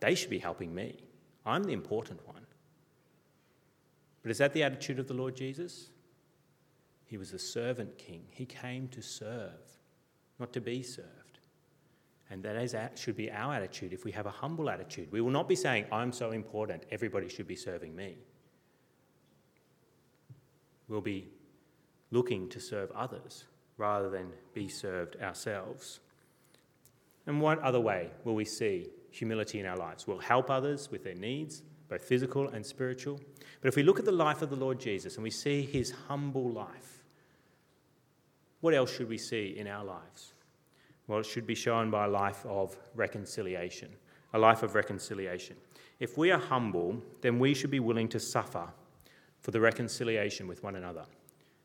They 0.00 0.14
should 0.14 0.30
be 0.30 0.38
helping 0.38 0.74
me. 0.74 0.98
I'm 1.46 1.64
the 1.64 1.72
important 1.72 2.26
one. 2.26 2.44
But 4.22 4.30
is 4.30 4.38
that 4.38 4.52
the 4.52 4.62
attitude 4.62 4.98
of 4.98 5.08
the 5.08 5.14
Lord 5.14 5.34
Jesus? 5.34 5.88
He 7.06 7.16
was 7.16 7.32
a 7.32 7.38
servant 7.38 7.96
king. 7.96 8.24
He 8.30 8.44
came 8.44 8.88
to 8.88 9.00
serve, 9.00 9.78
not 10.38 10.52
to 10.52 10.60
be 10.60 10.82
served. 10.82 11.19
And 12.30 12.42
that 12.44 12.54
is, 12.56 12.76
should 12.94 13.16
be 13.16 13.30
our 13.30 13.54
attitude 13.54 13.92
if 13.92 14.04
we 14.04 14.12
have 14.12 14.26
a 14.26 14.30
humble 14.30 14.70
attitude. 14.70 15.10
We 15.10 15.20
will 15.20 15.32
not 15.32 15.48
be 15.48 15.56
saying, 15.56 15.86
I'm 15.90 16.12
so 16.12 16.30
important, 16.30 16.84
everybody 16.92 17.28
should 17.28 17.48
be 17.48 17.56
serving 17.56 17.94
me. 17.94 18.18
We'll 20.88 21.00
be 21.00 21.28
looking 22.12 22.48
to 22.50 22.60
serve 22.60 22.90
others 22.92 23.44
rather 23.76 24.10
than 24.10 24.30
be 24.54 24.68
served 24.68 25.16
ourselves. 25.20 26.00
And 27.26 27.40
what 27.40 27.58
other 27.60 27.80
way 27.80 28.10
will 28.24 28.34
we 28.34 28.44
see 28.44 28.88
humility 29.10 29.58
in 29.58 29.66
our 29.66 29.76
lives? 29.76 30.06
We'll 30.06 30.18
help 30.18 30.50
others 30.50 30.90
with 30.90 31.02
their 31.02 31.14
needs, 31.14 31.62
both 31.88 32.02
physical 32.02 32.48
and 32.48 32.64
spiritual. 32.64 33.20
But 33.60 33.68
if 33.68 33.76
we 33.76 33.82
look 33.82 33.98
at 33.98 34.04
the 34.04 34.12
life 34.12 34.42
of 34.42 34.50
the 34.50 34.56
Lord 34.56 34.78
Jesus 34.78 35.16
and 35.16 35.24
we 35.24 35.30
see 35.30 35.62
his 35.62 35.92
humble 36.08 36.48
life, 36.48 37.02
what 38.60 38.74
else 38.74 38.94
should 38.94 39.08
we 39.08 39.18
see 39.18 39.54
in 39.56 39.66
our 39.66 39.84
lives? 39.84 40.34
Well, 41.10 41.18
it 41.18 41.26
should 41.26 41.44
be 41.44 41.56
shown 41.56 41.90
by 41.90 42.04
a 42.04 42.08
life 42.08 42.46
of 42.46 42.76
reconciliation, 42.94 43.88
a 44.32 44.38
life 44.38 44.62
of 44.62 44.76
reconciliation. 44.76 45.56
If 45.98 46.16
we 46.16 46.30
are 46.30 46.38
humble, 46.38 47.02
then 47.20 47.40
we 47.40 47.52
should 47.52 47.72
be 47.72 47.80
willing 47.80 48.06
to 48.10 48.20
suffer 48.20 48.68
for 49.40 49.50
the 49.50 49.58
reconciliation 49.58 50.46
with 50.46 50.62
one 50.62 50.76
another 50.76 51.04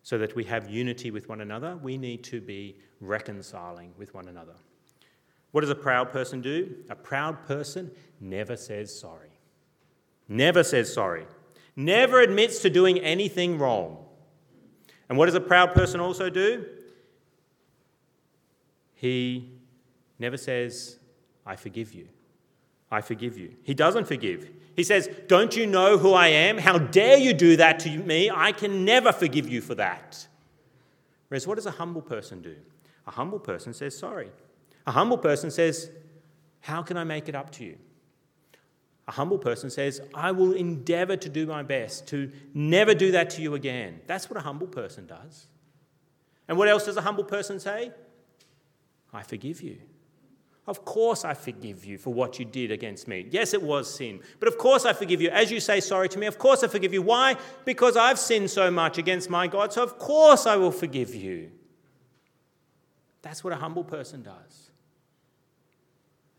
so 0.01 0.17
that 0.17 0.35
we 0.35 0.45
have 0.45 0.67
unity 0.67 1.11
with 1.11 1.29
one 1.29 1.41
another, 1.41 1.77
we 1.77 1.95
need 1.95 2.23
to 2.23 2.41
be 2.41 2.77
reconciling 2.99 3.93
with 3.99 4.15
one 4.15 4.29
another. 4.29 4.55
What 5.51 5.61
does 5.61 5.69
a 5.69 5.75
proud 5.75 6.09
person 6.09 6.41
do? 6.41 6.77
A 6.89 6.95
proud 6.95 7.45
person 7.45 7.91
never 8.19 8.57
says 8.57 8.99
sorry. 8.99 9.29
Never 10.27 10.63
says 10.63 10.91
sorry. 10.91 11.27
Never 11.75 12.19
admits 12.19 12.63
to 12.63 12.71
doing 12.71 12.97
anything 12.97 13.59
wrong. 13.59 14.05
And 15.07 15.19
what 15.19 15.27
does 15.27 15.35
a 15.35 15.39
proud 15.39 15.75
person 15.75 15.99
also 15.99 16.31
do? 16.31 16.65
He 19.05 19.51
never 20.17 20.35
says, 20.35 20.97
I 21.45 21.55
forgive 21.57 21.93
you. 21.93 22.07
I 22.89 23.01
forgive 23.01 23.37
you. 23.37 23.53
He 23.61 23.75
doesn't 23.75 24.07
forgive. 24.07 24.49
He 24.75 24.83
says, 24.83 25.07
Don't 25.27 25.55
you 25.55 25.67
know 25.67 25.99
who 25.99 26.13
I 26.13 26.29
am? 26.29 26.57
How 26.57 26.79
dare 26.79 27.17
you 27.17 27.31
do 27.31 27.55
that 27.57 27.77
to 27.81 27.89
me? 27.99 28.31
I 28.31 28.51
can 28.51 28.83
never 28.83 29.11
forgive 29.11 29.47
you 29.47 29.61
for 29.61 29.75
that. 29.75 30.27
Whereas, 31.27 31.45
what 31.45 31.53
does 31.53 31.67
a 31.67 31.71
humble 31.71 32.01
person 32.01 32.41
do? 32.41 32.55
A 33.05 33.11
humble 33.11 33.37
person 33.37 33.75
says, 33.75 33.95
Sorry. 33.95 34.31
A 34.87 34.91
humble 34.91 35.19
person 35.19 35.51
says, 35.51 35.91
How 36.61 36.81
can 36.81 36.97
I 36.97 37.03
make 37.03 37.29
it 37.29 37.35
up 37.35 37.51
to 37.51 37.63
you? 37.63 37.77
A 39.07 39.11
humble 39.11 39.37
person 39.37 39.69
says, 39.69 40.01
I 40.15 40.31
will 40.31 40.53
endeavor 40.53 41.15
to 41.15 41.29
do 41.29 41.45
my 41.45 41.61
best 41.61 42.07
to 42.07 42.31
never 42.55 42.95
do 42.95 43.11
that 43.11 43.29
to 43.31 43.43
you 43.43 43.53
again. 43.53 44.01
That's 44.07 44.31
what 44.31 44.37
a 44.37 44.41
humble 44.41 44.65
person 44.65 45.05
does. 45.05 45.45
And 46.47 46.57
what 46.57 46.69
else 46.69 46.85
does 46.85 46.97
a 46.97 47.01
humble 47.01 47.23
person 47.23 47.59
say? 47.59 47.91
I 49.15 49.23
forgive 49.23 49.61
you. 49.61 49.77
Of 50.67 50.83
course, 50.83 51.23
I 51.23 51.35
forgive 51.35 51.85
you 51.85 51.97
for 51.97 52.13
what 52.13 52.39
you 52.39 52.43
did 52.43 52.71
against 52.71 53.07
me. 53.07 53.27
Yes, 53.29 53.53
it 53.53 53.61
was 53.61 53.93
sin, 53.93 54.19
but 54.39 54.47
of 54.47 54.57
course, 54.57 54.83
I 54.83 54.93
forgive 54.93 55.21
you. 55.21 55.29
As 55.29 55.51
you 55.51 55.59
say 55.59 55.79
sorry 55.79 56.09
to 56.09 56.19
me, 56.19 56.25
of 56.25 56.37
course, 56.37 56.63
I 56.63 56.67
forgive 56.67 56.91
you. 56.91 57.01
Why? 57.01 57.37
Because 57.65 57.95
I've 57.95 58.19
sinned 58.19 58.49
so 58.49 58.69
much 58.71 58.97
against 58.97 59.29
my 59.29 59.47
God, 59.47 59.71
so 59.71 59.83
of 59.83 59.97
course, 59.99 60.45
I 60.45 60.55
will 60.57 60.71
forgive 60.71 61.13
you. 61.15 61.51
That's 63.21 63.43
what 63.43 63.53
a 63.53 63.57
humble 63.57 63.83
person 63.83 64.21
does. 64.21 64.71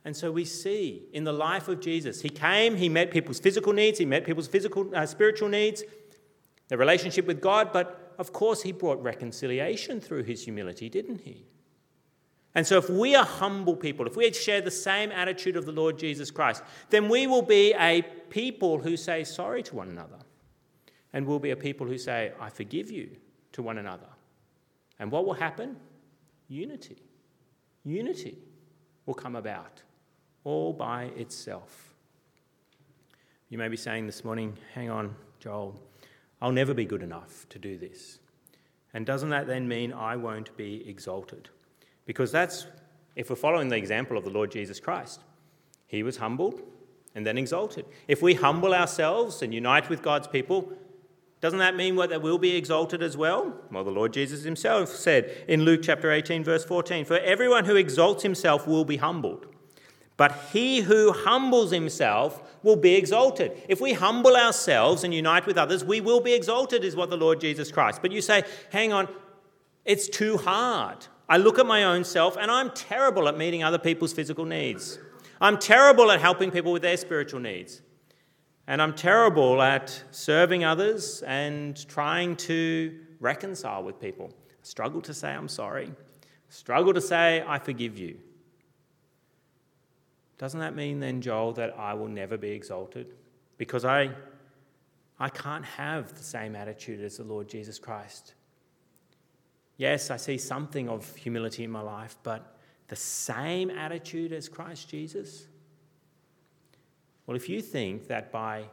And 0.04 0.16
so 0.16 0.30
we 0.30 0.44
see 0.44 1.04
in 1.12 1.24
the 1.24 1.32
life 1.32 1.68
of 1.68 1.80
Jesus, 1.80 2.20
he 2.20 2.28
came, 2.28 2.76
he 2.76 2.88
met 2.88 3.10
people's 3.10 3.40
physical 3.40 3.72
needs, 3.72 3.98
he 3.98 4.04
met 4.04 4.24
people's 4.24 4.48
physical, 4.48 4.90
uh, 4.94 5.06
spiritual 5.06 5.48
needs, 5.48 5.82
their 6.68 6.78
relationship 6.78 7.26
with 7.26 7.40
God, 7.40 7.72
but 7.72 8.14
of 8.18 8.32
course, 8.32 8.62
he 8.62 8.72
brought 8.72 9.02
reconciliation 9.02 10.00
through 10.00 10.24
his 10.24 10.44
humility, 10.44 10.88
didn't 10.88 11.22
he? 11.22 11.46
And 12.56 12.66
so, 12.66 12.78
if 12.78 12.88
we 12.88 13.14
are 13.14 13.24
humble 13.24 13.76
people, 13.76 14.06
if 14.06 14.16
we 14.16 14.32
share 14.32 14.62
the 14.62 14.70
same 14.70 15.12
attitude 15.12 15.56
of 15.56 15.66
the 15.66 15.72
Lord 15.72 15.98
Jesus 15.98 16.30
Christ, 16.30 16.62
then 16.88 17.06
we 17.06 17.26
will 17.26 17.42
be 17.42 17.74
a 17.74 18.00
people 18.30 18.78
who 18.78 18.96
say 18.96 19.24
sorry 19.24 19.62
to 19.64 19.76
one 19.76 19.90
another. 19.90 20.16
And 21.12 21.26
we'll 21.26 21.38
be 21.38 21.50
a 21.50 21.56
people 21.56 21.86
who 21.86 21.98
say, 21.98 22.32
I 22.40 22.48
forgive 22.48 22.90
you 22.90 23.10
to 23.52 23.62
one 23.62 23.76
another. 23.76 24.08
And 24.98 25.12
what 25.12 25.26
will 25.26 25.34
happen? 25.34 25.76
Unity. 26.48 26.96
Unity 27.84 28.38
will 29.04 29.14
come 29.14 29.36
about 29.36 29.82
all 30.42 30.72
by 30.72 31.10
itself. 31.14 31.94
You 33.50 33.58
may 33.58 33.68
be 33.68 33.76
saying 33.76 34.06
this 34.06 34.24
morning, 34.24 34.56
hang 34.72 34.88
on, 34.88 35.14
Joel, 35.40 35.78
I'll 36.40 36.52
never 36.52 36.72
be 36.72 36.86
good 36.86 37.02
enough 37.02 37.46
to 37.50 37.58
do 37.58 37.76
this. 37.76 38.18
And 38.94 39.04
doesn't 39.04 39.28
that 39.28 39.46
then 39.46 39.68
mean 39.68 39.92
I 39.92 40.16
won't 40.16 40.56
be 40.56 40.88
exalted? 40.88 41.50
Because 42.06 42.32
that's, 42.32 42.66
if 43.14 43.28
we're 43.28 43.36
following 43.36 43.68
the 43.68 43.76
example 43.76 44.16
of 44.16 44.24
the 44.24 44.30
Lord 44.30 44.50
Jesus 44.50 44.80
Christ, 44.80 45.20
he 45.86 46.02
was 46.02 46.16
humbled 46.16 46.62
and 47.14 47.26
then 47.26 47.36
exalted. 47.36 47.84
If 48.08 48.22
we 48.22 48.34
humble 48.34 48.72
ourselves 48.72 49.42
and 49.42 49.52
unite 49.52 49.90
with 49.90 50.02
God's 50.02 50.28
people, 50.28 50.72
Doesn't 51.40 51.58
that 51.58 51.76
mean 51.76 51.96
that 51.96 52.22
we'll 52.22 52.38
be 52.38 52.56
exalted 52.56 53.02
as 53.02 53.16
well? 53.16 53.54
Well, 53.70 53.84
the 53.84 53.90
Lord 53.90 54.12
Jesus 54.12 54.42
himself 54.44 54.88
said 54.88 55.44
in 55.46 55.62
Luke 55.62 55.80
chapter 55.82 56.10
18, 56.10 56.42
verse 56.42 56.64
14 56.64 57.04
For 57.04 57.18
everyone 57.18 57.66
who 57.66 57.76
exalts 57.76 58.22
himself 58.22 58.66
will 58.66 58.84
be 58.84 58.96
humbled, 58.96 59.46
but 60.16 60.32
he 60.52 60.80
who 60.80 61.12
humbles 61.12 61.70
himself 61.70 62.42
will 62.62 62.76
be 62.76 62.94
exalted. 62.94 63.52
If 63.68 63.80
we 63.82 63.92
humble 63.92 64.34
ourselves 64.34 65.04
and 65.04 65.12
unite 65.12 65.46
with 65.46 65.58
others, 65.58 65.84
we 65.84 66.00
will 66.00 66.20
be 66.20 66.32
exalted, 66.32 66.82
is 66.82 66.96
what 66.96 67.10
the 67.10 67.18
Lord 67.18 67.40
Jesus 67.40 67.70
Christ. 67.70 68.00
But 68.00 68.12
you 68.12 68.22
say, 68.22 68.42
hang 68.72 68.94
on, 68.94 69.06
it's 69.84 70.08
too 70.08 70.38
hard. 70.38 71.06
I 71.28 71.38
look 71.38 71.58
at 71.58 71.66
my 71.66 71.84
own 71.84 72.04
self 72.04 72.36
and 72.36 72.50
I'm 72.50 72.70
terrible 72.70 73.28
at 73.28 73.36
meeting 73.36 73.64
other 73.64 73.78
people's 73.78 74.12
physical 74.12 74.44
needs. 74.44 74.98
I'm 75.40 75.58
terrible 75.58 76.10
at 76.10 76.20
helping 76.20 76.50
people 76.50 76.72
with 76.72 76.82
their 76.82 76.96
spiritual 76.96 77.40
needs. 77.40 77.82
And 78.68 78.80
I'm 78.80 78.94
terrible 78.94 79.60
at 79.62 80.02
serving 80.10 80.64
others 80.64 81.22
and 81.26 81.76
trying 81.88 82.36
to 82.36 82.98
reconcile 83.20 83.82
with 83.82 84.00
people. 84.00 84.30
I 84.32 84.54
struggle 84.62 85.00
to 85.02 85.14
say 85.14 85.30
I'm 85.30 85.48
sorry. 85.48 85.88
I 85.88 86.24
struggle 86.48 86.94
to 86.94 87.00
say 87.00 87.44
I 87.46 87.58
forgive 87.58 87.98
you. 87.98 88.18
Doesn't 90.38 90.60
that 90.60 90.74
mean 90.74 91.00
then, 91.00 91.20
Joel, 91.20 91.52
that 91.54 91.78
I 91.78 91.94
will 91.94 92.08
never 92.08 92.36
be 92.36 92.50
exalted? 92.50 93.14
Because 93.56 93.84
I, 93.84 94.10
I 95.18 95.28
can't 95.28 95.64
have 95.64 96.14
the 96.14 96.22
same 96.22 96.54
attitude 96.54 97.00
as 97.02 97.16
the 97.16 97.24
Lord 97.24 97.48
Jesus 97.48 97.78
Christ. 97.78 98.34
Yes, 99.76 100.10
I 100.10 100.16
see 100.16 100.38
something 100.38 100.88
of 100.88 101.14
humility 101.16 101.64
in 101.64 101.70
my 101.70 101.82
life, 101.82 102.16
but 102.22 102.56
the 102.88 102.96
same 102.96 103.70
attitude 103.70 104.32
as 104.32 104.48
Christ 104.48 104.88
Jesus? 104.88 105.46
Well, 107.26 107.36
if 107.36 107.48
you 107.48 107.60
think 107.60 108.06
that 108.08 108.30
by 108.30 108.64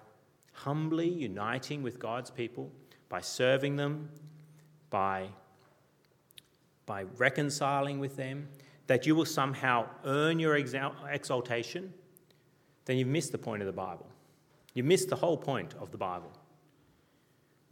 humbly 0.54 1.10
uniting 1.10 1.82
with 1.82 2.00
God's 2.00 2.30
people, 2.30 2.72
by 3.10 3.22
serving 3.22 3.76
them, 3.76 4.10
by, 4.90 5.28
by 6.86 7.04
reconciling 7.18 8.00
with 8.00 8.16
them, 8.16 8.48
that 8.88 9.06
you 9.06 9.16
will 9.16 9.26
somehow 9.26 9.88
earn 10.06 10.40
your 10.40 10.56
exaltation, 10.56 11.94
then 12.86 12.98
you've 12.98 13.08
missed 13.08 13.32
the 13.32 13.38
point 13.38 13.62
of 13.62 13.66
the 13.66 13.74
Bible. 13.74 14.08
You've 14.74 14.86
missed 14.86 15.10
the 15.10 15.16
whole 15.16 15.38
point 15.38 15.74
of 15.80 15.92
the 15.92 15.98
Bible. 15.98 16.32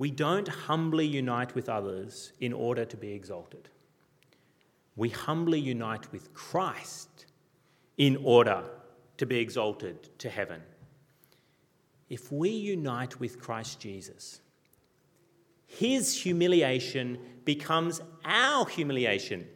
We 0.02 0.10
don't 0.10 0.48
humbly 0.48 1.06
unite 1.06 1.54
with 1.54 1.70
others 1.70 2.34
in 2.40 2.54
order 2.54 2.86
to 2.86 2.98
be 2.98 3.12
exalted. 3.14 3.70
We 4.96 5.10
humbly 5.10 5.60
unite 5.60 6.12
with 6.12 6.34
Christ 6.34 7.28
in 7.98 8.18
order 8.24 8.64
to 9.18 9.26
be 9.26 9.38
exalted 9.38 10.10
to 10.18 10.30
heaven 10.30 10.62
if 12.12 12.30
we 12.30 12.50
unite 12.50 13.22
with 13.22 13.40
Christ 13.40 13.80
Jesus, 13.80 14.42
his 15.66 16.14
humiliation 16.14 17.18
becomes 17.46 18.02
our 18.26 18.68
humiliation. 18.68 19.48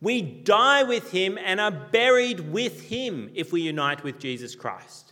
We 0.00 0.20
die 0.20 0.82
with 0.82 1.12
him 1.12 1.38
and 1.38 1.60
are 1.60 1.70
buried 1.70 2.40
with 2.40 2.80
him 2.80 3.30
if 3.34 3.52
we 3.52 3.60
unite 3.60 4.02
with 4.02 4.18
Jesus 4.18 4.56
Christ. 4.56 5.05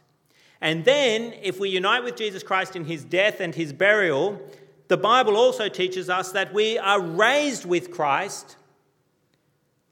And 0.64 0.83
then, 0.83 1.35
if 1.42 1.61
we 1.61 1.68
unite 1.68 2.05
with 2.05 2.16
Jesus 2.16 2.42
Christ 2.42 2.74
in 2.74 2.87
his 2.87 3.05
death 3.05 3.40
and 3.40 3.55
his 3.55 3.70
burial, 3.70 4.40
the 4.88 4.96
Bible 4.96 5.37
also 5.37 5.68
teaches 5.68 6.09
us 6.09 6.33
that 6.33 6.55
we 6.55 6.79
are 6.79 7.03
raised 7.03 7.66
with 7.66 7.90
Christ 7.90 8.57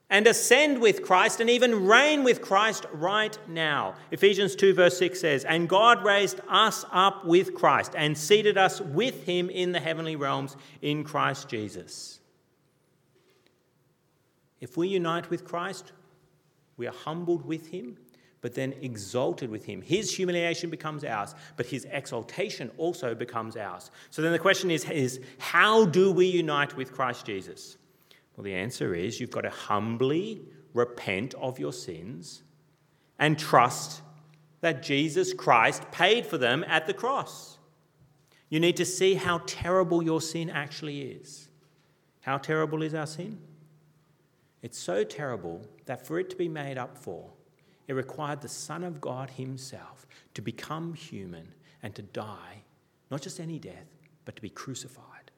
and 0.09 0.27
ascend 0.27 0.81
with 0.81 1.03
Christ 1.03 1.41
and 1.41 1.51
even 1.51 1.85
reign 1.85 2.25
with 2.25 2.41
Christ 2.41 2.87
right 2.91 3.39
now. 3.47 3.97
Ephesians 4.13 4.57
2, 4.57 4.73
verse 4.73 4.97
6 4.97 5.21
says, 5.21 5.45
And 5.45 5.69
God 5.69 6.07
raised 6.07 6.41
us 6.49 6.87
up 6.91 7.27
with 7.27 7.53
Christ 7.53 7.93
and 7.95 8.17
seated 8.17 8.57
us 8.57 8.81
with 8.81 9.25
him 9.25 9.51
in 9.51 9.73
the 9.73 9.81
heavenly 9.81 10.17
realms 10.17 10.57
in 10.81 11.05
Christ 11.05 11.51
Jesus. 11.51 12.19
If 14.59 14.79
we 14.79 14.89
unite 14.89 15.29
with 15.29 15.45
Christ, 15.45 15.93
we 16.79 16.87
are 16.87 16.95
humbled 16.95 17.45
with 17.45 17.67
him, 17.67 17.99
but 18.43 18.55
then 18.55 18.75
exalted 18.83 19.49
with 19.49 19.65
him. 19.65 19.81
His 19.81 20.15
humiliation 20.15 20.69
becomes 20.69 21.05
ours, 21.05 21.35
but 21.57 21.65
his 21.65 21.87
exaltation 21.91 22.71
also 22.77 23.15
becomes 23.15 23.57
ours. 23.57 23.91
So 24.11 24.21
then 24.21 24.33
the 24.33 24.39
question 24.39 24.71
is, 24.71 24.85
is 24.91 25.21
how 25.39 25.87
do 25.87 26.13
we 26.13 26.27
unite 26.27 26.77
with 26.77 26.93
Christ 26.93 27.25
Jesus? 27.25 27.79
Well, 28.37 28.45
the 28.45 28.55
answer 28.55 28.95
is 28.95 29.21
you've 29.21 29.31
got 29.31 29.43
to 29.43 29.51
humbly 29.51 30.43
repent 30.75 31.35
of 31.35 31.59
your 31.59 31.73
sins 31.73 32.43
and 33.19 33.39
trust 33.39 34.03
that 34.61 34.83
Jesus 34.83 35.33
Christ 35.33 35.91
paid 35.93 36.27
for 36.27 36.37
them 36.37 36.65
at 36.67 36.87
the 36.87 36.95
cross. 36.95 37.59
You 38.49 38.59
need 38.59 38.77
to 38.77 38.85
see 38.85 39.15
how 39.15 39.43
terrible 39.47 40.03
your 40.03 40.21
sin 40.21 40.51
actually 40.51 41.03
is. 41.03 41.49
How 42.23 42.39
terrible 42.39 42.83
is 42.83 42.95
our 42.95 43.07
sin? 43.07 43.39
It's 44.63 44.79
so 44.79 45.05
terrible 45.05 45.63
that 45.87 46.07
for 46.07 46.19
it 46.19 46.31
to 46.31 46.37
be 46.37 46.49
made 46.49 46.79
up 46.79 46.99
for, 46.99 47.31
it 47.93 47.97
required 47.97 48.41
the 48.41 48.49
Son 48.49 48.83
of 48.83 49.01
God 49.01 49.31
Himself 49.31 50.07
to 50.35 50.41
become 50.41 50.95
human 50.95 51.47
and 51.83 51.95
to 51.95 52.03
die, 52.03 52.63
not 53.11 53.21
just 53.21 53.39
any 53.39 53.59
death, 53.59 53.99
but 54.25 54.35
to 54.35 54.43
be 54.43 54.49
crucified. 54.49 55.31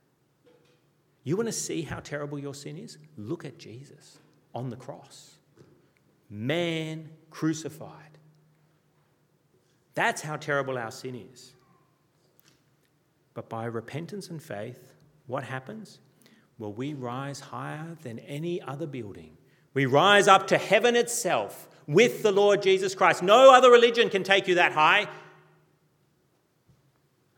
You 1.25 1.37
want 1.37 1.49
to 1.49 1.53
see 1.53 1.83
how 1.83 1.99
terrible 1.99 2.39
your 2.39 2.55
sin 2.55 2.79
is? 2.79 2.99
Look 3.17 3.45
at 3.45 3.59
Jesus 3.59 4.19
on 4.55 4.71
the 4.71 4.77
cross. 4.77 5.35
Man 6.31 7.09
crucified. 7.31 8.19
That's 9.95 10.23
how 10.23 10.37
terrible 10.37 10.79
our 10.79 10.91
sin 10.93 11.17
is. 11.33 11.55
But 13.33 13.49
by 13.49 13.65
repentance 13.65 14.31
and 14.31 14.41
faith, 14.41 14.95
what 15.27 15.43
happens? 15.43 15.99
Well, 16.59 16.73
we 16.73 16.95
rise 16.95 17.41
higher 17.41 17.97
than 18.03 18.21
any 18.21 18.63
other 18.63 18.87
building. 18.87 19.37
We 19.73 19.87
rise 19.87 20.29
up 20.29 20.47
to 20.49 20.59
heaven 20.59 20.95
itself 20.95 21.69
with 21.87 22.23
the 22.23 22.33
Lord 22.33 22.63
Jesus 22.63 22.95
Christ. 22.95 23.23
No 23.23 23.53
other 23.53 23.71
religion 23.71 24.09
can 24.09 24.23
take 24.23 24.49
you 24.49 24.57
that 24.57 24.73
high. 24.73 25.09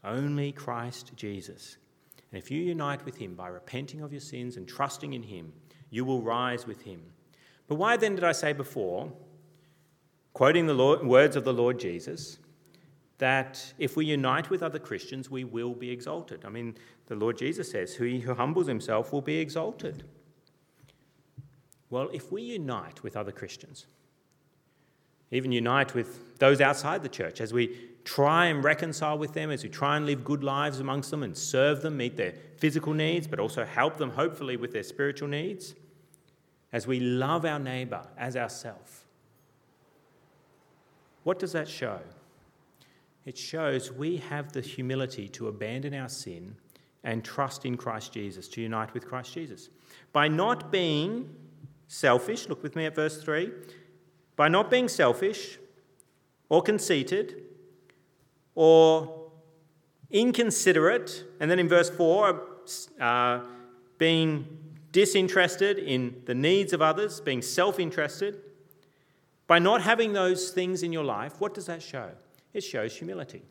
Only 0.04 0.52
Christ 0.52 1.12
Jesus 1.16 1.78
and 2.36 2.42
if 2.42 2.50
you 2.50 2.60
unite 2.62 3.04
with 3.04 3.16
him 3.16 3.34
by 3.34 3.48
repenting 3.48 4.02
of 4.02 4.12
your 4.12 4.20
sins 4.20 4.56
and 4.56 4.66
trusting 4.66 5.12
in 5.12 5.22
him, 5.22 5.52
you 5.90 6.04
will 6.04 6.20
rise 6.20 6.66
with 6.66 6.82
him. 6.82 7.00
But 7.68 7.76
why 7.76 7.96
then 7.96 8.14
did 8.14 8.24
I 8.24 8.32
say 8.32 8.52
before, 8.52 9.12
quoting 10.32 10.66
the 10.66 10.74
Lord, 10.74 11.04
words 11.04 11.36
of 11.36 11.44
the 11.44 11.52
Lord 11.52 11.78
Jesus, 11.78 12.38
that 13.18 13.72
if 13.78 13.96
we 13.96 14.06
unite 14.06 14.50
with 14.50 14.62
other 14.62 14.78
Christians, 14.78 15.30
we 15.30 15.44
will 15.44 15.72
be 15.72 15.90
exalted? 15.90 16.44
I 16.44 16.48
mean, 16.48 16.76
the 17.06 17.14
Lord 17.14 17.38
Jesus 17.38 17.70
says, 17.70 17.96
He 17.96 18.20
who 18.20 18.34
humbles 18.34 18.66
himself 18.66 19.12
will 19.12 19.22
be 19.22 19.38
exalted. 19.38 20.04
Well, 21.88 22.10
if 22.12 22.32
we 22.32 22.42
unite 22.42 23.02
with 23.02 23.16
other 23.16 23.32
Christians, 23.32 23.86
even 25.30 25.52
unite 25.52 25.94
with 25.94 26.38
those 26.38 26.60
outside 26.60 27.02
the 27.02 27.08
church, 27.08 27.40
as 27.40 27.52
we 27.52 27.76
try 28.04 28.46
and 28.46 28.62
reconcile 28.62 29.18
with 29.18 29.32
them, 29.32 29.50
as 29.50 29.64
we 29.64 29.68
try 29.68 29.96
and 29.96 30.06
live 30.06 30.24
good 30.24 30.44
lives 30.44 30.78
amongst 30.78 31.10
them 31.10 31.22
and 31.22 31.36
serve 31.36 31.82
them, 31.82 31.96
meet 31.96 32.16
their 32.16 32.34
physical 32.58 32.92
needs, 32.92 33.26
but 33.26 33.40
also 33.40 33.64
help 33.64 33.96
them, 33.96 34.10
hopefully, 34.10 34.56
with 34.56 34.72
their 34.72 34.84
spiritual 34.84 35.28
needs, 35.28 35.74
as 36.72 36.86
we 36.86 37.00
love 37.00 37.44
our 37.44 37.58
neighbour 37.58 38.06
as 38.16 38.36
ourself. 38.36 39.06
What 41.24 41.40
does 41.40 41.52
that 41.52 41.66
show? 41.66 41.98
It 43.24 43.36
shows 43.36 43.90
we 43.90 44.18
have 44.18 44.52
the 44.52 44.60
humility 44.60 45.28
to 45.30 45.48
abandon 45.48 45.92
our 45.94 46.08
sin 46.08 46.54
and 47.02 47.24
trust 47.24 47.64
in 47.64 47.76
Christ 47.76 48.12
Jesus, 48.12 48.46
to 48.48 48.60
unite 48.60 48.94
with 48.94 49.08
Christ 49.08 49.34
Jesus. 49.34 49.68
By 50.12 50.28
not 50.28 50.70
being 50.70 51.34
selfish, 51.88 52.48
look 52.48 52.62
with 52.62 52.76
me 52.76 52.86
at 52.86 52.94
verse 52.94 53.20
3 53.20 53.50
by 54.36 54.48
not 54.48 54.70
being 54.70 54.88
selfish 54.88 55.58
or 56.48 56.62
conceited 56.62 57.42
or 58.54 59.30
inconsiderate, 60.10 61.24
and 61.40 61.50
then 61.50 61.58
in 61.58 61.68
verse 61.68 61.90
4, 61.90 62.42
uh, 63.00 63.40
being 63.98 64.46
disinterested 64.92 65.78
in 65.78 66.22
the 66.26 66.34
needs 66.34 66.72
of 66.72 66.80
others, 66.80 67.20
being 67.20 67.42
self 67.42 67.78
interested. 67.78 68.40
By 69.46 69.58
not 69.58 69.82
having 69.82 70.12
those 70.12 70.50
things 70.50 70.82
in 70.82 70.92
your 70.92 71.04
life, 71.04 71.40
what 71.40 71.54
does 71.54 71.66
that 71.66 71.82
show? 71.82 72.10
It 72.52 72.62
shows 72.62 72.96
humility. 72.96 73.42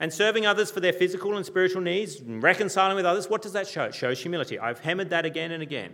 And 0.00 0.12
serving 0.12 0.44
others 0.44 0.72
for 0.72 0.80
their 0.80 0.92
physical 0.92 1.36
and 1.36 1.46
spiritual 1.46 1.82
needs, 1.82 2.20
reconciling 2.20 2.96
with 2.96 3.04
others, 3.04 3.30
what 3.30 3.42
does 3.42 3.52
that 3.52 3.68
show? 3.68 3.84
It 3.84 3.94
shows 3.94 4.20
humility. 4.20 4.58
I've 4.58 4.80
hammered 4.80 5.10
that 5.10 5.24
again 5.24 5.52
and 5.52 5.62
again. 5.62 5.92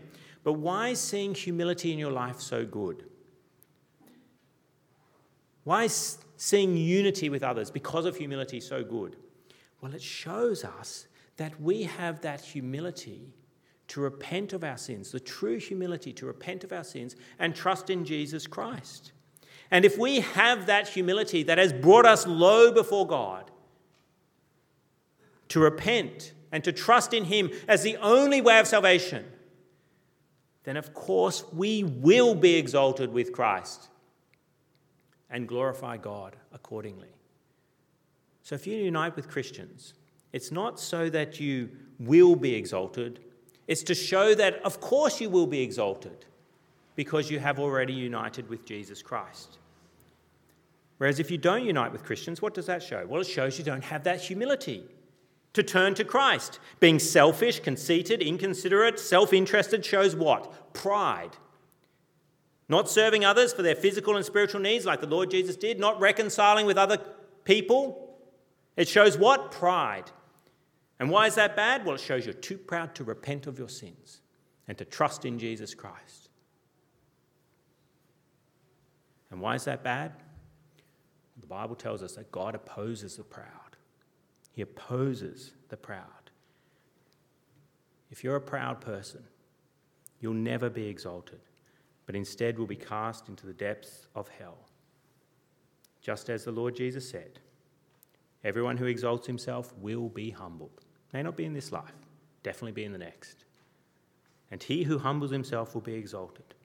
But 0.49 0.61
why 0.61 0.89
is 0.89 0.99
seeing 0.99 1.35
humility 1.35 1.93
in 1.93 1.99
your 1.99 2.11
life 2.11 2.41
so 2.41 2.65
good? 2.65 3.05
Why 5.65 5.85
is 5.85 6.17
seeing 6.39 6.75
unity 6.75 7.29
with 7.29 7.43
others 7.43 7.71
because 7.71 8.07
of 8.07 8.17
humility 8.17 8.59
so 8.59 8.83
good? 8.83 9.17
Well, 9.83 9.93
it 9.93 10.01
shows 10.01 10.65
us 10.65 11.07
that 11.37 11.61
we 11.61 11.83
have 11.83 12.23
that 12.23 12.41
humility 12.41 13.35
to 13.89 14.01
repent 14.01 14.55
of 14.55 14.65
our 14.65 14.79
sins, 14.79 15.13
the 15.13 15.21
true 15.21 15.59
humility 15.59 16.15
to 16.15 16.25
repent 16.25 16.65
of 16.65 16.73
our 16.73 16.83
sins 16.83 17.15
and 17.39 17.55
trust 17.55 17.91
in 17.91 18.07
Jesus 18.07 18.47
Christ. 18.47 19.13
And 19.71 19.85
if 19.85 19.99
we 19.99 20.21
have 20.21 20.65
that 20.65 20.89
humility 20.89 21.43
that 21.43 21.59
has 21.59 21.75
brought 21.75 22.07
us 22.07 22.27
low 22.27 22.73
before 22.73 23.07
God, 23.07 23.51
to 25.49 25.61
repent 25.61 26.33
and 26.51 26.65
to 26.65 26.73
trust 26.73 27.13
in 27.13 27.25
Him 27.25 27.51
as 27.69 27.83
the 27.83 27.99
only 27.99 28.41
way 28.41 28.59
of 28.59 28.67
salvation, 28.67 29.27
then 30.69 30.77
of 30.77 30.93
course 30.93 31.45
we 31.51 31.83
will 31.83 32.35
be 32.35 32.57
exalted 32.57 33.11
with 33.11 33.33
Christ 33.33 33.89
and 35.31 35.49
glorify 35.49 35.97
God 35.97 36.37
accordingly. 36.53 37.09
So 38.43 38.55
if 38.55 38.67
you 38.67 38.77
unite 38.77 39.17
with 39.17 39.31
Christians, 39.31 39.95
it's 40.35 40.53
not 40.53 40.79
so 40.79 41.09
that 41.09 41.41
you 41.41 41.71
will 41.99 42.37
be 42.37 42.55
exalted, 42.55 43.21
it's 43.67 43.83
to 43.85 43.95
show 43.95 44.35
that, 44.35 44.63
of 44.63 44.79
course, 44.79 45.23
you 45.23 45.31
will 45.31 45.47
be 45.47 45.63
exalted 45.63 46.27
because 46.97 47.31
you 47.31 47.39
have 47.39 47.59
already 47.59 47.95
united 47.95 48.47
with 48.51 48.67
Jesus 48.67 49.01
Christ. 49.03 49.57
Whereas 50.99 51.19
if 51.19 51.31
you 51.31 51.39
don't 51.39 51.65
unite 51.65 51.93
with 51.93 52.05
Christians, 52.05 52.43
what 52.43 52.53
does 52.53 52.67
that 52.67 52.83
show? 52.83 53.07
Well, 53.07 53.23
it 53.23 53.27
shows 53.27 53.59
you 53.59 53.65
don't 53.65 53.85
have 53.85 54.05
that 54.05 54.21
humility 54.21 54.85
to 55.59 55.63
turn 55.65 55.95
to 55.95 56.05
Christ. 56.05 56.61
Being 56.81 56.99
selfish, 56.99 57.61
conceited, 57.61 58.23
inconsiderate, 58.23 58.99
self 58.99 59.33
interested 59.33 59.85
shows 59.85 60.15
what? 60.15 60.73
Pride. 60.73 61.37
Not 62.69 62.89
serving 62.89 63.25
others 63.25 63.53
for 63.53 63.63
their 63.63 63.75
physical 63.75 64.17
and 64.17 64.25
spiritual 64.25 64.61
needs 64.61 64.87
like 64.87 65.01
the 65.01 65.07
Lord 65.07 65.31
Jesus 65.31 65.57
did, 65.57 65.81
not 65.81 66.01
reconciling 66.01 66.67
with 66.67 66.79
other 66.79 66.99
people. 67.45 68.19
It 68.77 68.89
shows 68.89 69.19
what? 69.19 69.51
Pride. 69.51 70.11
And 71.01 71.11
why 71.11 71.27
is 71.27 71.35
that 71.35 71.57
bad? 71.57 71.85
Well, 71.85 71.95
it 71.95 72.01
shows 72.01 72.25
you're 72.25 72.35
too 72.35 72.59
proud 72.59 72.95
to 72.97 73.05
repent 73.05 73.47
of 73.47 73.59
your 73.59 73.69
sins 73.69 74.21
and 74.69 74.77
to 74.79 74.85
trust 74.85 75.25
in 75.25 75.39
Jesus 75.39 75.75
Christ. 75.75 76.29
And 79.31 79.41
why 79.41 79.55
is 79.55 79.65
that 79.65 79.83
bad? 79.83 80.13
The 81.41 81.47
Bible 81.47 81.77
tells 81.77 82.03
us 82.03 82.15
that 82.15 82.31
God 82.31 82.55
opposes 82.55 83.17
the 83.17 83.25
proud, 83.25 83.68
He 84.59 84.63
opposes 84.63 85.53
the 85.69 85.77
proud. 85.77 86.33
If 88.11 88.25
you're 88.25 88.35
a 88.35 88.41
proud 88.41 88.81
person, 88.81 89.23
you'll 90.19 90.35
never 90.35 90.69
be 90.69 90.89
exalted, 90.89 91.39
but 92.07 92.17
instead 92.17 92.59
will 92.59 92.67
be 92.67 92.75
cast 92.75 93.29
into 93.29 93.47
the 93.47 93.53
depths 93.53 94.09
of 94.17 94.27
hell. 94.27 94.59
Just 96.01 96.29
as 96.29 96.43
the 96.43 96.51
Lord 96.51 96.75
Jesus 96.75 97.09
said, 97.09 97.39
everyone 98.43 98.77
who 98.77 98.87
exalts 98.87 99.29
himself 99.29 99.73
will 99.79 100.09
be 100.09 100.31
humbled. 100.31 100.85
May 101.13 101.23
not 101.23 101.37
be 101.37 101.45
in 101.45 101.55
this 101.55 101.71
life, 101.71 101.95
definitely 102.43 102.73
be 102.73 102.85
in 102.85 102.91
the 102.91 102.99
next. 102.99 103.45
And 104.51 104.61
he 104.61 104.83
who 104.83 104.99
humbles 104.99 105.31
himself 105.31 105.73
will 105.73 105.83
be 105.83 105.95
exalted. 105.95 106.57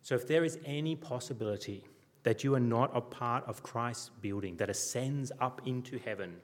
So 0.00 0.14
if 0.14 0.26
there 0.26 0.44
is 0.44 0.58
any 0.64 0.96
possibility 0.96 1.84
that 2.22 2.42
you 2.42 2.54
are 2.54 2.58
not 2.58 2.90
a 2.94 3.02
part 3.02 3.44
of 3.46 3.62
Christ's 3.62 4.12
building 4.22 4.56
that 4.56 4.70
ascends 4.70 5.30
up 5.42 5.60
into 5.66 5.98
heaven, 5.98 6.36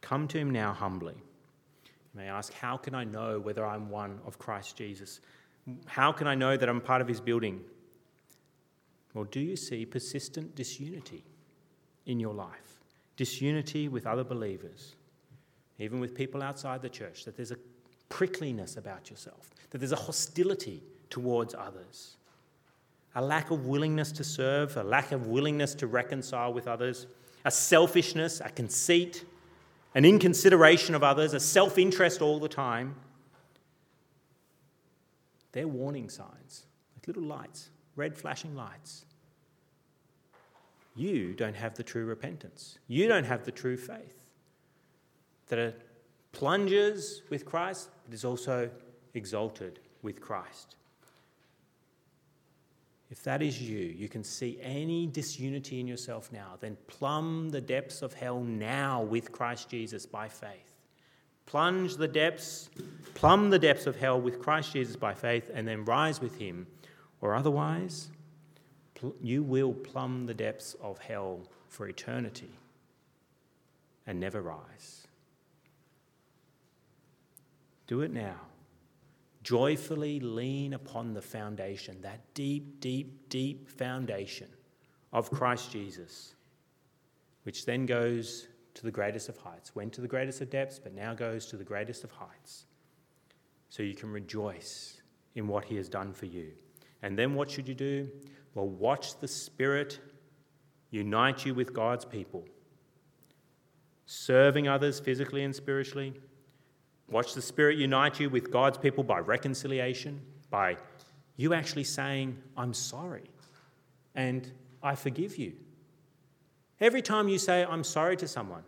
come 0.00 0.28
to 0.28 0.38
him 0.38 0.50
now 0.50 0.72
humbly. 0.72 1.14
You 1.14 2.20
may 2.20 2.28
ask, 2.28 2.52
How 2.52 2.76
can 2.76 2.94
I 2.94 3.04
know 3.04 3.38
whether 3.38 3.64
I'm 3.66 3.90
one 3.90 4.20
of 4.26 4.38
Christ 4.38 4.76
Jesus? 4.76 5.20
How 5.86 6.12
can 6.12 6.26
I 6.26 6.34
know 6.34 6.56
that 6.56 6.68
I'm 6.68 6.80
part 6.80 7.02
of 7.02 7.08
his 7.08 7.20
building? 7.20 7.60
Well, 9.14 9.24
do 9.24 9.40
you 9.40 9.56
see 9.56 9.84
persistent 9.84 10.54
disunity 10.54 11.24
in 12.06 12.20
your 12.20 12.34
life? 12.34 12.80
Disunity 13.16 13.88
with 13.88 14.06
other 14.06 14.24
believers? 14.24 14.94
even 15.78 16.00
with 16.00 16.14
people 16.14 16.42
outside 16.42 16.82
the 16.82 16.88
church, 16.88 17.24
that 17.24 17.36
there's 17.36 17.52
a 17.52 17.58
prickliness 18.08 18.76
about 18.76 19.10
yourself, 19.10 19.50
that 19.70 19.78
there's 19.78 19.92
a 19.92 19.96
hostility 19.96 20.82
towards 21.10 21.54
others, 21.54 22.16
a 23.14 23.22
lack 23.22 23.50
of 23.50 23.66
willingness 23.66 24.12
to 24.12 24.24
serve, 24.24 24.76
a 24.76 24.82
lack 24.82 25.12
of 25.12 25.26
willingness 25.26 25.74
to 25.74 25.86
reconcile 25.86 26.52
with 26.52 26.66
others, 26.68 27.06
a 27.44 27.50
selfishness, 27.50 28.40
a 28.40 28.50
conceit, 28.50 29.24
an 29.94 30.04
inconsideration 30.04 30.94
of 30.94 31.02
others, 31.02 31.34
a 31.34 31.40
self 31.40 31.78
interest 31.78 32.20
all 32.22 32.38
the 32.38 32.48
time. 32.48 32.96
They're 35.52 35.68
warning 35.68 36.08
signs, 36.10 36.66
like 36.96 37.06
little 37.06 37.22
lights, 37.22 37.70
red 37.96 38.16
flashing 38.16 38.54
lights. 38.54 39.04
You 40.94 41.32
don't 41.32 41.56
have 41.56 41.74
the 41.74 41.82
true 41.82 42.04
repentance. 42.04 42.78
You 42.88 43.08
don't 43.08 43.24
have 43.24 43.44
the 43.44 43.52
true 43.52 43.76
faith 43.76 44.24
that 45.46 45.58
are 45.58 45.74
plunges 46.32 47.22
with 47.30 47.44
Christ, 47.44 47.88
but 48.04 48.14
is 48.14 48.24
also 48.24 48.70
exalted 49.14 49.80
with 50.02 50.20
Christ. 50.20 50.76
If 53.10 53.22
that 53.22 53.42
is 53.42 53.60
you, 53.60 53.78
you 53.78 54.08
can 54.08 54.22
see 54.22 54.58
any 54.60 55.06
disunity 55.06 55.80
in 55.80 55.86
yourself 55.86 56.30
now, 56.30 56.56
then 56.60 56.76
plumb 56.86 57.48
the 57.48 57.60
depths 57.60 58.02
of 58.02 58.12
hell 58.12 58.40
now 58.40 59.02
with 59.02 59.32
Christ 59.32 59.70
Jesus 59.70 60.04
by 60.04 60.28
faith. 60.28 60.74
Plunge 61.46 61.96
the 61.96 62.08
depths, 62.08 62.68
plumb 63.14 63.48
the 63.48 63.58
depths 63.58 63.86
of 63.86 63.96
hell 63.96 64.20
with 64.20 64.38
Christ 64.38 64.74
Jesus 64.74 64.96
by 64.96 65.14
faith, 65.14 65.50
and 65.54 65.66
then 65.66 65.86
rise 65.86 66.20
with 66.20 66.38
him. 66.38 66.66
Or 67.22 67.34
otherwise, 67.34 68.08
you 69.22 69.42
will 69.42 69.72
plumb 69.72 70.26
the 70.26 70.34
depths 70.34 70.76
of 70.82 70.98
hell 70.98 71.40
for 71.68 71.88
eternity 71.88 72.50
and 74.06 74.20
never 74.20 74.42
rise. 74.42 75.06
Do 77.86 78.02
it 78.02 78.12
now. 78.12 78.36
Joyfully 79.48 80.20
lean 80.20 80.74
upon 80.74 81.14
the 81.14 81.22
foundation, 81.22 82.02
that 82.02 82.20
deep, 82.34 82.80
deep, 82.80 83.30
deep 83.30 83.66
foundation 83.66 84.48
of 85.10 85.30
Christ 85.30 85.72
Jesus, 85.72 86.34
which 87.44 87.64
then 87.64 87.86
goes 87.86 88.46
to 88.74 88.82
the 88.82 88.90
greatest 88.90 89.30
of 89.30 89.38
heights, 89.38 89.74
went 89.74 89.94
to 89.94 90.02
the 90.02 90.06
greatest 90.06 90.42
of 90.42 90.50
depths, 90.50 90.78
but 90.78 90.94
now 90.94 91.14
goes 91.14 91.46
to 91.46 91.56
the 91.56 91.64
greatest 91.64 92.04
of 92.04 92.10
heights. 92.10 92.66
So 93.70 93.82
you 93.82 93.94
can 93.94 94.12
rejoice 94.12 95.00
in 95.34 95.48
what 95.48 95.64
He 95.64 95.76
has 95.76 95.88
done 95.88 96.12
for 96.12 96.26
you. 96.26 96.50
And 97.00 97.18
then 97.18 97.32
what 97.32 97.50
should 97.50 97.68
you 97.68 97.74
do? 97.74 98.06
Well, 98.54 98.68
watch 98.68 99.18
the 99.18 99.28
Spirit 99.28 99.98
unite 100.90 101.46
you 101.46 101.54
with 101.54 101.72
God's 101.72 102.04
people, 102.04 102.44
serving 104.04 104.68
others 104.68 105.00
physically 105.00 105.42
and 105.42 105.56
spiritually 105.56 106.12
Watch 107.10 107.34
the 107.34 107.42
Spirit 107.42 107.78
unite 107.78 108.20
you 108.20 108.28
with 108.28 108.50
God's 108.50 108.78
people 108.78 109.02
by 109.04 109.18
reconciliation, 109.18 110.20
by 110.50 110.76
you 111.36 111.54
actually 111.54 111.84
saying, 111.84 112.36
I'm 112.56 112.74
sorry 112.74 113.30
and 114.18 114.50
I 114.82 114.96
forgive 114.96 115.36
you. 115.36 115.52
Every 116.80 117.02
time 117.02 117.28
you 117.28 117.38
say, 117.38 117.64
I'm 117.64 117.84
sorry 117.84 118.16
to 118.16 118.26
someone, 118.26 118.64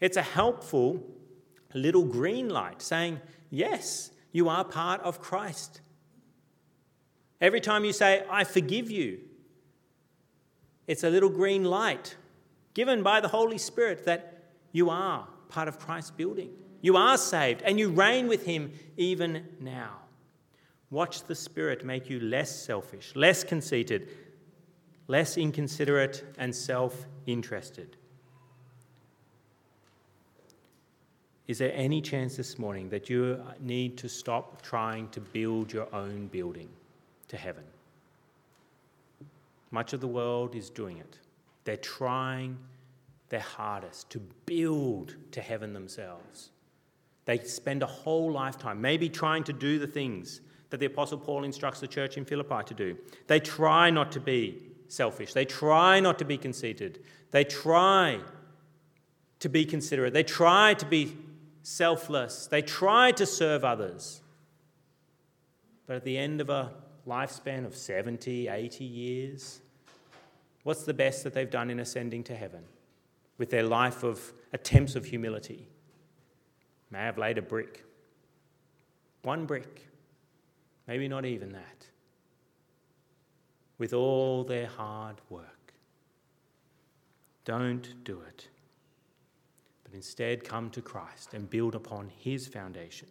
it's 0.00 0.16
a 0.16 0.22
helpful 0.22 1.02
little 1.74 2.04
green 2.04 2.48
light 2.48 2.80
saying, 2.80 3.20
Yes, 3.50 4.10
you 4.32 4.48
are 4.48 4.64
part 4.64 5.02
of 5.02 5.20
Christ. 5.20 5.82
Every 7.40 7.60
time 7.60 7.84
you 7.84 7.92
say, 7.92 8.24
I 8.30 8.44
forgive 8.44 8.90
you, 8.90 9.20
it's 10.86 11.04
a 11.04 11.10
little 11.10 11.28
green 11.28 11.64
light 11.64 12.16
given 12.72 13.02
by 13.02 13.20
the 13.20 13.28
Holy 13.28 13.58
Spirit 13.58 14.06
that 14.06 14.44
you 14.72 14.88
are 14.88 15.28
part 15.50 15.68
of 15.68 15.78
Christ's 15.78 16.10
building. 16.10 16.50
You 16.86 16.96
are 16.96 17.18
saved 17.18 17.62
and 17.62 17.80
you 17.80 17.88
reign 17.88 18.28
with 18.28 18.46
him 18.46 18.72
even 18.96 19.44
now. 19.58 20.02
Watch 20.88 21.24
the 21.24 21.34
Spirit 21.34 21.84
make 21.84 22.08
you 22.08 22.20
less 22.20 22.64
selfish, 22.64 23.10
less 23.16 23.42
conceited, 23.42 24.08
less 25.08 25.36
inconsiderate, 25.36 26.22
and 26.38 26.54
self 26.54 27.06
interested. 27.26 27.96
Is 31.48 31.58
there 31.58 31.72
any 31.74 32.00
chance 32.00 32.36
this 32.36 32.56
morning 32.56 32.88
that 32.90 33.10
you 33.10 33.42
need 33.58 33.98
to 33.98 34.08
stop 34.08 34.62
trying 34.62 35.08
to 35.08 35.20
build 35.20 35.72
your 35.72 35.92
own 35.92 36.28
building 36.28 36.68
to 37.26 37.36
heaven? 37.36 37.64
Much 39.72 39.92
of 39.92 40.00
the 40.00 40.06
world 40.06 40.54
is 40.54 40.70
doing 40.70 40.98
it. 40.98 41.18
They're 41.64 41.78
trying 41.78 42.56
their 43.28 43.40
hardest 43.40 44.08
to 44.10 44.20
build 44.46 45.16
to 45.32 45.40
heaven 45.40 45.72
themselves. 45.72 46.50
They 47.26 47.38
spend 47.40 47.82
a 47.82 47.86
whole 47.86 48.32
lifetime 48.32 48.80
maybe 48.80 49.08
trying 49.08 49.44
to 49.44 49.52
do 49.52 49.78
the 49.78 49.86
things 49.86 50.40
that 50.70 50.78
the 50.78 50.86
Apostle 50.86 51.18
Paul 51.18 51.44
instructs 51.44 51.80
the 51.80 51.86
church 51.86 52.16
in 52.16 52.24
Philippi 52.24 52.64
to 52.66 52.74
do. 52.74 52.96
They 53.26 53.40
try 53.40 53.90
not 53.90 54.10
to 54.12 54.20
be 54.20 54.62
selfish, 54.88 55.32
they 55.32 55.44
try 55.44 56.00
not 56.00 56.18
to 56.20 56.24
be 56.24 56.38
conceited, 56.38 57.00
they 57.32 57.44
try 57.44 58.20
to 59.40 59.48
be 59.48 59.64
considerate, 59.64 60.14
they 60.14 60.22
try 60.22 60.74
to 60.74 60.86
be 60.86 61.16
selfless, 61.62 62.46
they 62.46 62.62
try 62.62 63.10
to 63.12 63.26
serve 63.26 63.64
others. 63.64 64.22
But 65.86 65.96
at 65.96 66.04
the 66.04 66.16
end 66.16 66.40
of 66.40 66.48
a 66.48 66.72
lifespan 67.06 67.64
of 67.64 67.76
70, 67.76 68.48
80 68.48 68.84
years, 68.84 69.60
what's 70.62 70.84
the 70.84 70.94
best 70.94 71.24
that 71.24 71.34
they've 71.34 71.50
done 71.50 71.70
in 71.70 71.80
ascending 71.80 72.24
to 72.24 72.36
heaven 72.36 72.64
with 73.38 73.50
their 73.50 73.64
life 73.64 74.04
of 74.04 74.32
attempts 74.52 74.94
of 74.94 75.04
humility? 75.04 75.68
May 76.90 76.98
have 77.00 77.18
laid 77.18 77.38
a 77.38 77.42
brick. 77.42 77.84
One 79.22 79.46
brick, 79.46 79.86
maybe 80.86 81.08
not 81.08 81.24
even 81.24 81.52
that, 81.52 81.86
with 83.78 83.92
all 83.92 84.44
their 84.44 84.66
hard 84.66 85.16
work. 85.28 85.72
Don't 87.44 88.04
do 88.04 88.20
it, 88.20 88.48
but 89.84 89.94
instead 89.94 90.44
come 90.44 90.70
to 90.70 90.82
Christ 90.82 91.34
and 91.34 91.48
build 91.48 91.74
upon 91.74 92.10
his 92.18 92.46
foundation. 92.46 93.08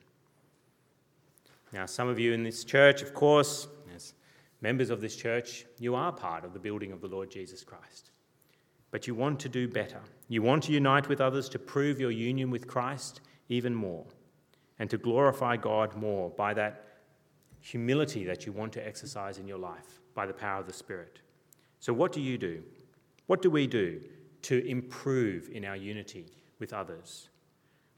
Now, 1.72 1.86
some 1.86 2.08
of 2.08 2.20
you 2.20 2.34
in 2.34 2.44
this 2.44 2.64
church, 2.64 3.02
of 3.02 3.14
course, 3.14 3.68
as 3.94 4.14
members 4.62 4.90
of 4.90 5.02
this 5.02 5.16
church, 5.16 5.66
you 5.80 5.96
are 5.96 6.12
part 6.12 6.46
of 6.46 6.54
the 6.54 6.60
building 6.60 6.92
of 6.92 7.02
the 7.02 7.08
Lord 7.08 7.30
Jesus 7.30 7.64
Christ. 7.64 8.12
But 8.92 9.08
you 9.08 9.16
want 9.16 9.40
to 9.42 9.50
do 9.50 9.68
better. 9.68 10.00
You 10.30 10.42
want 10.42 10.64
to 10.64 10.72
unite 10.72 11.10
with 11.10 11.20
others 11.20 11.50
to 11.50 11.60
prove 11.60 12.00
your 12.00 12.12
union 12.12 12.50
with 12.50 12.68
Christ 12.68 13.22
even 13.50 13.74
more 13.74 14.06
and 14.80 14.90
to 14.90 14.98
glorify 14.98 15.58
God 15.58 15.96
more 15.96 16.30
by 16.32 16.54
that 16.54 16.86
humility 17.62 18.24
that 18.26 18.46
you 18.46 18.52
want 18.52 18.74
to 18.74 18.86
exercise 18.86 19.38
in 19.38 19.48
your 19.48 19.58
life 19.58 20.02
by 20.14 20.26
the 20.26 20.34
power 20.34 20.60
of 20.60 20.68
the 20.68 20.74
Spirit. 20.74 21.20
So, 21.80 21.94
what 21.94 22.12
do 22.12 22.22
you 22.22 22.38
do? 22.38 22.64
What 23.28 23.42
do 23.42 23.50
we 23.50 23.68
do 23.68 24.02
to 24.44 24.66
improve 24.68 25.50
in 25.52 25.66
our 25.66 25.76
unity 25.76 26.28
with 26.60 26.74
others? 26.74 27.30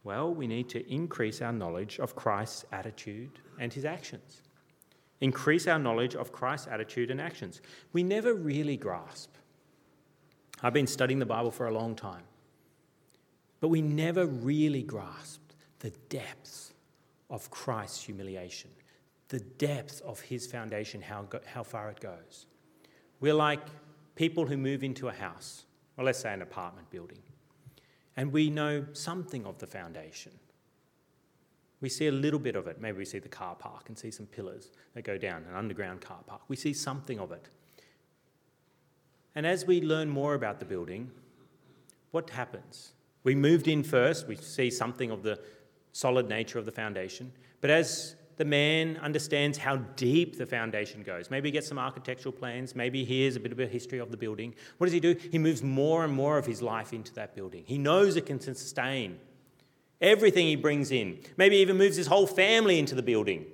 Well, 0.03 0.33
we 0.33 0.47
need 0.47 0.69
to 0.69 0.89
increase 0.89 1.41
our 1.41 1.51
knowledge 1.51 1.99
of 1.99 2.15
Christ's 2.15 2.65
attitude 2.71 3.39
and 3.59 3.73
his 3.73 3.83
actions. 3.83 4.41
Increase 5.19 5.67
our 5.67 5.79
knowledge 5.79 6.15
of 6.15 6.31
Christ's 6.31 6.67
attitude 6.67 7.11
and 7.11 7.19
actions. 7.19 7.61
We 7.91 8.03
never 8.03 8.33
really 8.33 8.77
grasp. 8.77 9.33
I've 10.61 10.73
been 10.73 10.87
studying 10.87 11.19
the 11.19 11.25
Bible 11.25 11.51
for 11.51 11.67
a 11.67 11.73
long 11.73 11.95
time, 11.95 12.23
but 13.59 13.69
we 13.69 13.81
never 13.81 14.25
really 14.25 14.83
grasped 14.83 15.55
the 15.79 15.89
depths 16.09 16.73
of 17.29 17.49
Christ's 17.51 18.03
humiliation, 18.03 18.69
the 19.29 19.39
depth 19.39 20.01
of 20.01 20.19
his 20.21 20.47
foundation, 20.47 21.01
how, 21.01 21.27
how 21.45 21.63
far 21.63 21.89
it 21.89 21.99
goes. 21.99 22.45
We're 23.19 23.33
like 23.33 23.61
people 24.15 24.45
who 24.45 24.57
move 24.57 24.83
into 24.83 25.07
a 25.07 25.13
house, 25.13 25.65
or 25.97 26.05
let's 26.05 26.19
say 26.19 26.33
an 26.33 26.41
apartment 26.41 26.89
building, 26.89 27.21
and 28.15 28.31
we 28.31 28.49
know 28.49 28.85
something 28.93 29.45
of 29.45 29.59
the 29.59 29.67
foundation. 29.67 30.31
We 31.79 31.89
see 31.89 32.07
a 32.07 32.11
little 32.11 32.39
bit 32.39 32.55
of 32.55 32.65
it. 32.65 32.81
Maybe 32.81 32.97
we 32.97 33.05
see 33.05 33.19
the 33.19 33.29
car 33.29 33.55
park 33.55 33.89
and 33.89 33.97
see 33.97 34.09
some 34.09 34.25
pillars 34.25 34.71
that 34.95 35.03
go 35.03 35.17
down, 35.17 35.45
an 35.47 35.55
underground 35.55 36.01
car 36.01 36.19
park. 36.25 36.41
We 36.47 36.55
see 36.55 36.73
something 36.73 37.19
of 37.19 37.31
it. 37.31 37.49
And 39.35 39.45
as 39.45 39.65
we 39.65 39.81
learn 39.81 40.09
more 40.09 40.33
about 40.33 40.59
the 40.59 40.65
building, 40.65 41.11
what 42.09 42.31
happens? 42.31 42.93
We 43.23 43.35
moved 43.35 43.67
in 43.67 43.83
first, 43.83 44.27
we 44.27 44.35
see 44.35 44.69
something 44.69 45.11
of 45.11 45.23
the 45.23 45.39
solid 45.91 46.29
nature 46.29 46.59
of 46.59 46.65
the 46.65 46.71
foundation. 46.71 47.31
But 47.59 47.69
as 47.69 48.15
the 48.37 48.45
man 48.45 48.97
understands 48.97 49.57
how 49.57 49.77
deep 49.95 50.37
the 50.37 50.45
foundation 50.45 51.01
goes. 51.01 51.31
Maybe 51.31 51.49
he 51.49 51.51
gets 51.51 51.67
some 51.67 51.79
architectural 51.79 52.31
plans, 52.31 52.75
maybe 52.75 53.03
he 53.03 53.21
hears 53.21 53.35
a 53.35 53.39
bit 53.39 53.51
of 53.51 53.59
a 53.59 53.65
history 53.65 53.97
of 53.97 54.11
the 54.11 54.17
building. 54.17 54.53
What 54.77 54.85
does 54.85 54.93
he 54.93 54.99
do? 54.99 55.15
He 55.31 55.39
moves 55.39 55.63
more 55.63 56.03
and 56.03 56.13
more 56.13 56.37
of 56.37 56.45
his 56.45 56.61
life 56.61 56.93
into 56.93 57.13
that 57.15 57.35
building. 57.35 57.63
He 57.65 57.79
knows 57.79 58.15
it 58.15 58.27
can 58.27 58.39
sustain 58.39 59.19
everything 59.99 60.45
he 60.45 60.55
brings 60.55 60.91
in. 60.91 61.19
Maybe 61.35 61.57
even 61.57 61.77
moves 61.77 61.97
his 61.97 62.07
whole 62.07 62.27
family 62.27 62.77
into 62.77 62.93
the 62.93 63.01
building, 63.01 63.45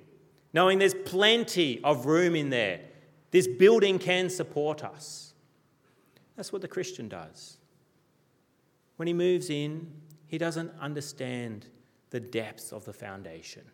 knowing 0.52 0.78
there's 0.78 0.94
plenty 0.94 1.82
of 1.82 2.04
room 2.04 2.36
in 2.36 2.50
there. 2.50 2.80
This 3.30 3.48
building 3.48 3.98
can 3.98 4.28
support 4.28 4.84
us. 4.84 5.32
That's 6.36 6.52
what 6.52 6.60
the 6.60 6.68
Christian 6.68 7.08
does. 7.08 7.56
When 8.96 9.08
he 9.08 9.14
moves 9.14 9.50
in, 9.50 9.92
he 10.26 10.38
doesn't 10.38 10.72
understand 10.80 11.66
the 12.10 12.20
depths 12.20 12.72
of 12.72 12.84
the 12.84 12.92
foundation. 12.92 13.64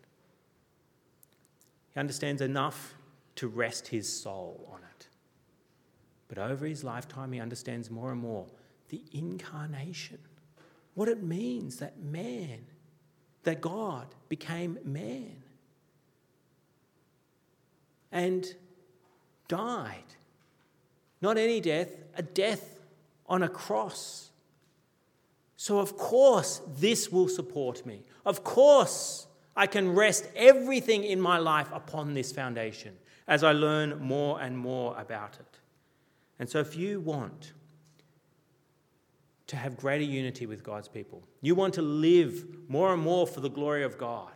He 1.93 1.99
understands 1.99 2.41
enough 2.41 2.95
to 3.35 3.47
rest 3.47 3.89
his 3.89 4.11
soul 4.11 4.67
on 4.71 4.79
it. 4.79 5.07
But 6.27 6.37
over 6.37 6.65
his 6.65 6.83
lifetime, 6.83 7.31
he 7.31 7.39
understands 7.39 7.91
more 7.91 8.11
and 8.11 8.21
more 8.21 8.47
the 8.89 9.01
incarnation, 9.11 10.17
what 10.95 11.07
it 11.07 11.23
means 11.23 11.77
that 11.77 11.99
man, 11.99 12.65
that 13.43 13.61
God 13.61 14.07
became 14.27 14.77
man 14.83 15.43
and 18.11 18.45
died. 19.47 20.03
Not 21.21 21.37
any 21.37 21.61
death, 21.61 21.89
a 22.15 22.21
death 22.21 22.79
on 23.27 23.43
a 23.43 23.49
cross. 23.49 24.30
So, 25.61 25.77
of 25.77 25.95
course, 25.95 26.59
this 26.75 27.11
will 27.11 27.27
support 27.27 27.85
me. 27.85 28.01
Of 28.25 28.43
course, 28.43 29.27
I 29.55 29.67
can 29.67 29.93
rest 29.93 30.27
everything 30.35 31.03
in 31.03 31.21
my 31.21 31.37
life 31.37 31.69
upon 31.71 32.15
this 32.15 32.31
foundation 32.31 32.97
as 33.27 33.43
I 33.43 33.51
learn 33.51 33.99
more 33.99 34.41
and 34.41 34.57
more 34.57 34.99
about 34.99 35.35
it. 35.39 35.59
And 36.39 36.49
so, 36.49 36.61
if 36.61 36.75
you 36.75 36.99
want 36.99 37.53
to 39.45 39.55
have 39.55 39.77
greater 39.77 40.03
unity 40.03 40.47
with 40.47 40.63
God's 40.63 40.87
people, 40.87 41.21
you 41.41 41.53
want 41.53 41.75
to 41.75 41.83
live 41.83 42.43
more 42.67 42.91
and 42.91 43.03
more 43.03 43.27
for 43.27 43.41
the 43.41 43.47
glory 43.47 43.83
of 43.83 43.99
God 43.99 44.33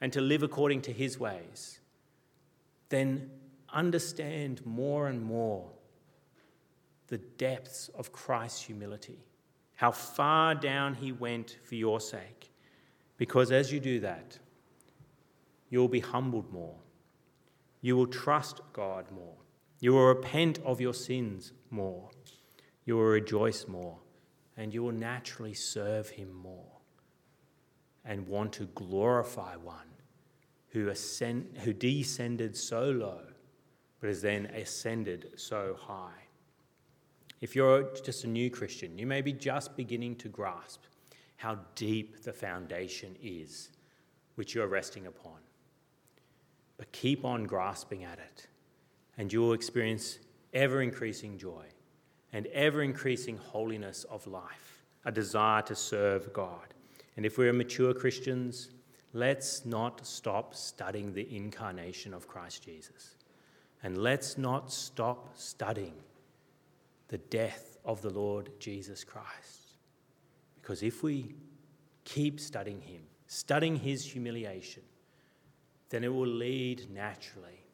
and 0.00 0.12
to 0.12 0.20
live 0.20 0.44
according 0.44 0.82
to 0.82 0.92
His 0.92 1.18
ways, 1.18 1.80
then 2.90 3.28
understand 3.72 4.64
more 4.64 5.08
and 5.08 5.20
more 5.20 5.68
the 7.08 7.18
depths 7.18 7.88
of 7.88 8.12
Christ's 8.12 8.62
humility, 8.62 9.18
how 9.78 9.92
far 9.92 10.56
down 10.56 10.94
He 10.94 11.12
went 11.12 11.56
for 11.62 11.76
your 11.76 12.00
sake 12.00 12.50
because 13.16 13.52
as 13.52 13.72
you 13.72 13.78
do 13.78 14.00
that, 14.00 14.38
you 15.70 15.78
will 15.78 15.88
be 15.88 16.00
humbled 16.00 16.52
more. 16.52 16.74
You 17.80 17.96
will 17.96 18.08
trust 18.08 18.60
God 18.72 19.06
more. 19.12 19.36
You 19.78 19.92
will 19.92 20.06
repent 20.06 20.58
of 20.64 20.80
your 20.80 20.94
sins 20.94 21.52
more. 21.70 22.10
You 22.86 22.96
will 22.96 23.04
rejoice 23.04 23.68
more. 23.68 23.98
And 24.56 24.74
you 24.74 24.82
will 24.82 24.92
naturally 24.92 25.54
serve 25.54 26.08
Him 26.08 26.34
more 26.34 26.72
and 28.04 28.26
want 28.26 28.52
to 28.54 28.64
glorify 28.74 29.54
one 29.54 29.92
who, 30.70 30.88
ascend, 30.88 31.58
who 31.62 31.72
descended 31.72 32.56
so 32.56 32.90
low 32.90 33.20
but 34.00 34.08
has 34.08 34.22
then 34.22 34.46
ascended 34.46 35.30
so 35.36 35.76
high. 35.78 36.27
If 37.40 37.54
you're 37.54 37.84
just 38.04 38.24
a 38.24 38.28
new 38.28 38.50
Christian, 38.50 38.98
you 38.98 39.06
may 39.06 39.20
be 39.20 39.32
just 39.32 39.76
beginning 39.76 40.16
to 40.16 40.28
grasp 40.28 40.82
how 41.36 41.58
deep 41.76 42.22
the 42.22 42.32
foundation 42.32 43.14
is 43.22 43.70
which 44.34 44.54
you're 44.54 44.66
resting 44.66 45.06
upon. 45.06 45.38
But 46.76 46.90
keep 46.92 47.24
on 47.24 47.44
grasping 47.44 48.04
at 48.04 48.18
it, 48.18 48.46
and 49.16 49.32
you 49.32 49.40
will 49.40 49.52
experience 49.52 50.18
ever 50.52 50.82
increasing 50.82 51.38
joy 51.38 51.64
and 52.32 52.46
ever 52.48 52.82
increasing 52.82 53.36
holiness 53.36 54.04
of 54.04 54.26
life, 54.26 54.82
a 55.04 55.12
desire 55.12 55.62
to 55.62 55.74
serve 55.74 56.32
God. 56.32 56.74
And 57.16 57.24
if 57.24 57.38
we're 57.38 57.52
mature 57.52 57.94
Christians, 57.94 58.70
let's 59.12 59.64
not 59.64 60.06
stop 60.06 60.54
studying 60.54 61.12
the 61.12 61.34
incarnation 61.34 62.14
of 62.14 62.28
Christ 62.28 62.64
Jesus. 62.64 63.14
And 63.82 63.98
let's 63.98 64.36
not 64.38 64.72
stop 64.72 65.36
studying 65.36 65.94
the 67.08 67.18
death 67.18 67.78
of 67.84 68.02
the 68.02 68.10
Lord 68.10 68.50
Jesus 68.60 69.04
Christ. 69.04 69.76
Because 70.60 70.82
if 70.82 71.02
we 71.02 71.34
keep 72.04 72.38
studying 72.38 72.80
Him, 72.80 73.02
studying 73.26 73.76
His 73.76 74.04
humiliation, 74.04 74.82
then 75.90 76.04
it 76.04 76.12
will 76.12 76.26
lead 76.26 76.90
naturally 76.90 77.64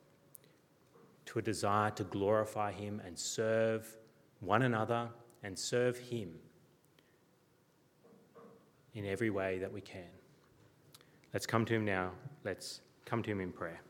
to 1.26 1.38
a 1.38 1.42
desire 1.42 1.90
to 1.92 2.04
glorify 2.04 2.72
Him 2.72 3.02
and 3.04 3.18
serve 3.18 3.96
one 4.40 4.62
another 4.62 5.08
and 5.42 5.58
serve 5.58 5.98
Him 5.98 6.32
in 8.94 9.04
every 9.04 9.30
way 9.30 9.58
that 9.58 9.72
we 9.72 9.80
can. 9.80 10.02
Let's 11.32 11.46
come 11.46 11.64
to 11.64 11.74
Him 11.74 11.84
now. 11.84 12.12
Let's 12.44 12.80
come 13.04 13.22
to 13.24 13.30
Him 13.30 13.40
in 13.40 13.50
prayer. 13.50 13.80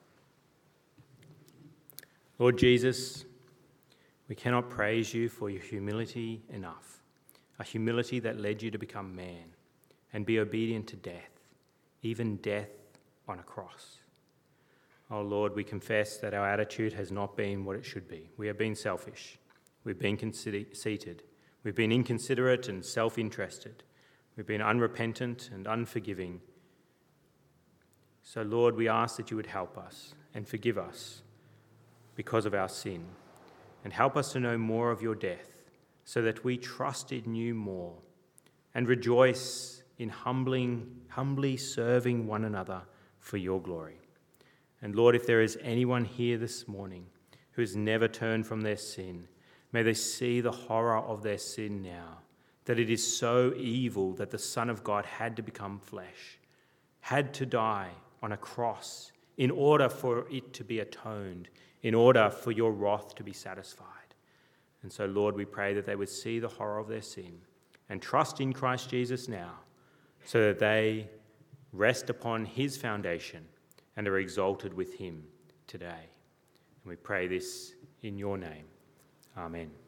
Lord 2.39 2.57
Jesus, 2.57 3.27
we 4.29 4.35
cannot 4.35 4.71
praise 4.71 5.13
you 5.13 5.29
for 5.29 5.51
your 5.51 5.63
humility 5.63 6.43
enough 6.51 6.95
a 7.59 7.65
humility 7.65 8.21
that 8.21 8.41
led 8.41 8.63
you 8.63 8.71
to 8.71 8.79
become 8.79 9.15
man 9.15 9.55
and 10.13 10.27
be 10.27 10.39
obedient 10.39 10.87
to 10.89 10.97
death, 10.97 11.31
even 12.03 12.37
death 12.37 12.71
on 13.29 13.39
a 13.39 13.43
cross. 13.43 13.99
Oh 15.11 15.23
Lord, 15.23 15.55
we 15.55 15.65
confess 15.65 16.19
that 16.19 16.35
our 16.35 16.49
attitude 16.49 16.93
has 16.95 17.13
not 17.13 17.37
been 17.37 17.65
what 17.65 17.77
it 17.77 17.85
should 17.85 18.09
be. 18.09 18.31
We 18.37 18.47
have 18.47 18.59
been 18.59 18.75
selfish, 18.75 19.39
we've 19.85 19.99
been 19.99 20.17
conceited, 20.17 21.23
we've 21.63 21.75
been 21.75 21.93
inconsiderate 21.93 22.69
and 22.69 22.85
self 22.85 23.19
interested, 23.19 23.85
we've 24.37 24.47
been 24.47 24.63
unrepentant 24.63 25.51
and 25.53 25.67
unforgiving. 25.67 26.41
So, 28.23 28.43
Lord, 28.43 28.75
we 28.75 28.89
ask 28.89 29.17
that 29.19 29.31
you 29.31 29.37
would 29.37 29.47
help 29.47 29.77
us 29.77 30.15
and 30.33 30.49
forgive 30.49 30.79
us 30.79 31.23
because 32.17 32.47
of 32.47 32.55
our 32.55 32.69
sin, 32.69 33.05
and 33.85 33.93
help 33.93 34.17
us 34.17 34.33
to 34.33 34.41
know 34.41 34.59
more 34.59 34.91
of 34.91 35.03
your 35.03 35.15
death 35.15 35.63
so 36.05 36.23
that 36.23 36.43
we 36.43 36.57
trust 36.57 37.13
in 37.13 37.35
you 37.35 37.55
more 37.55 37.95
and 38.75 38.89
rejoice 38.89 39.83
in 39.99 40.09
humbling, 40.09 41.03
humbly 41.09 41.57
serving 41.57 42.27
one 42.27 42.45
another 42.45 42.83
for 43.21 43.37
your 43.37 43.61
glory. 43.61 44.01
And 44.83 44.97
Lord, 44.97 45.15
if 45.15 45.27
there 45.27 45.41
is 45.41 45.57
anyone 45.63 46.05
here 46.05 46.37
this 46.37 46.67
morning 46.67 47.07
who 47.53 47.63
has 47.63 47.77
never 47.77 48.09
turned 48.09 48.47
from 48.47 48.63
their 48.63 48.77
sin, 48.77 49.29
may 49.73 49.83
they 49.83 49.95
see 49.95 50.41
the 50.41 50.51
horror 50.51 50.99
of 50.99 51.23
their 51.23 51.39
sin 51.39 51.81
now. 51.81 52.19
that 52.65 52.79
it 52.79 52.91
is 52.91 53.17
so 53.17 53.53
evil 53.57 54.13
that 54.15 54.31
the 54.31 54.39
Son 54.39 54.71
of 54.71 54.83
God 54.83 55.05
had 55.05 55.37
to 55.37 55.43
become 55.43 55.79
flesh, 55.79 56.39
had 57.01 57.35
to 57.35 57.47
die 57.47 57.91
on 58.23 58.33
a 58.33 58.37
cross 58.37 59.13
in 59.37 59.51
order 59.51 59.89
for 59.89 60.27
it 60.31 60.53
to 60.55 60.65
be 60.65 60.79
atoned, 60.81 61.49
in 61.85 61.95
order 61.95 62.31
for 62.31 62.51
your 62.51 62.73
wrath 62.73 63.15
to 63.15 63.23
be 63.23 63.33
satisfied. 63.33 63.89
And 64.83 64.91
so, 64.91 65.05
Lord, 65.05 65.37
we 65.37 65.45
pray 65.45 65.75
that 65.75 65.85
they 65.85 65.97
would 65.97 66.09
see 66.09 66.39
the 66.39 66.49
horror 66.49 66.79
of 66.79 66.89
their 66.89 67.03
sin 67.03 67.41
and 67.91 68.01
trust 68.01 68.41
in 68.41 68.55
Christ 68.55 68.89
Jesus 68.89 69.29
now, 69.29 69.53
so 70.25 70.41
that 70.41 70.59
they 70.59 71.09
rest 71.73 72.09
upon 72.09 72.47
his 72.47 72.79
foundation 72.79 73.45
and 73.97 74.09
are 74.09 74.19
exalted 74.19 74.73
with 74.73 74.95
him 74.95 75.23
today. 75.67 76.09
And 76.83 76.91
we 76.91 76.97
pray 76.97 77.29
this 77.29 77.75
in 78.03 78.17
your 78.17 78.39
name. 78.39 78.65
Amen. 79.37 79.84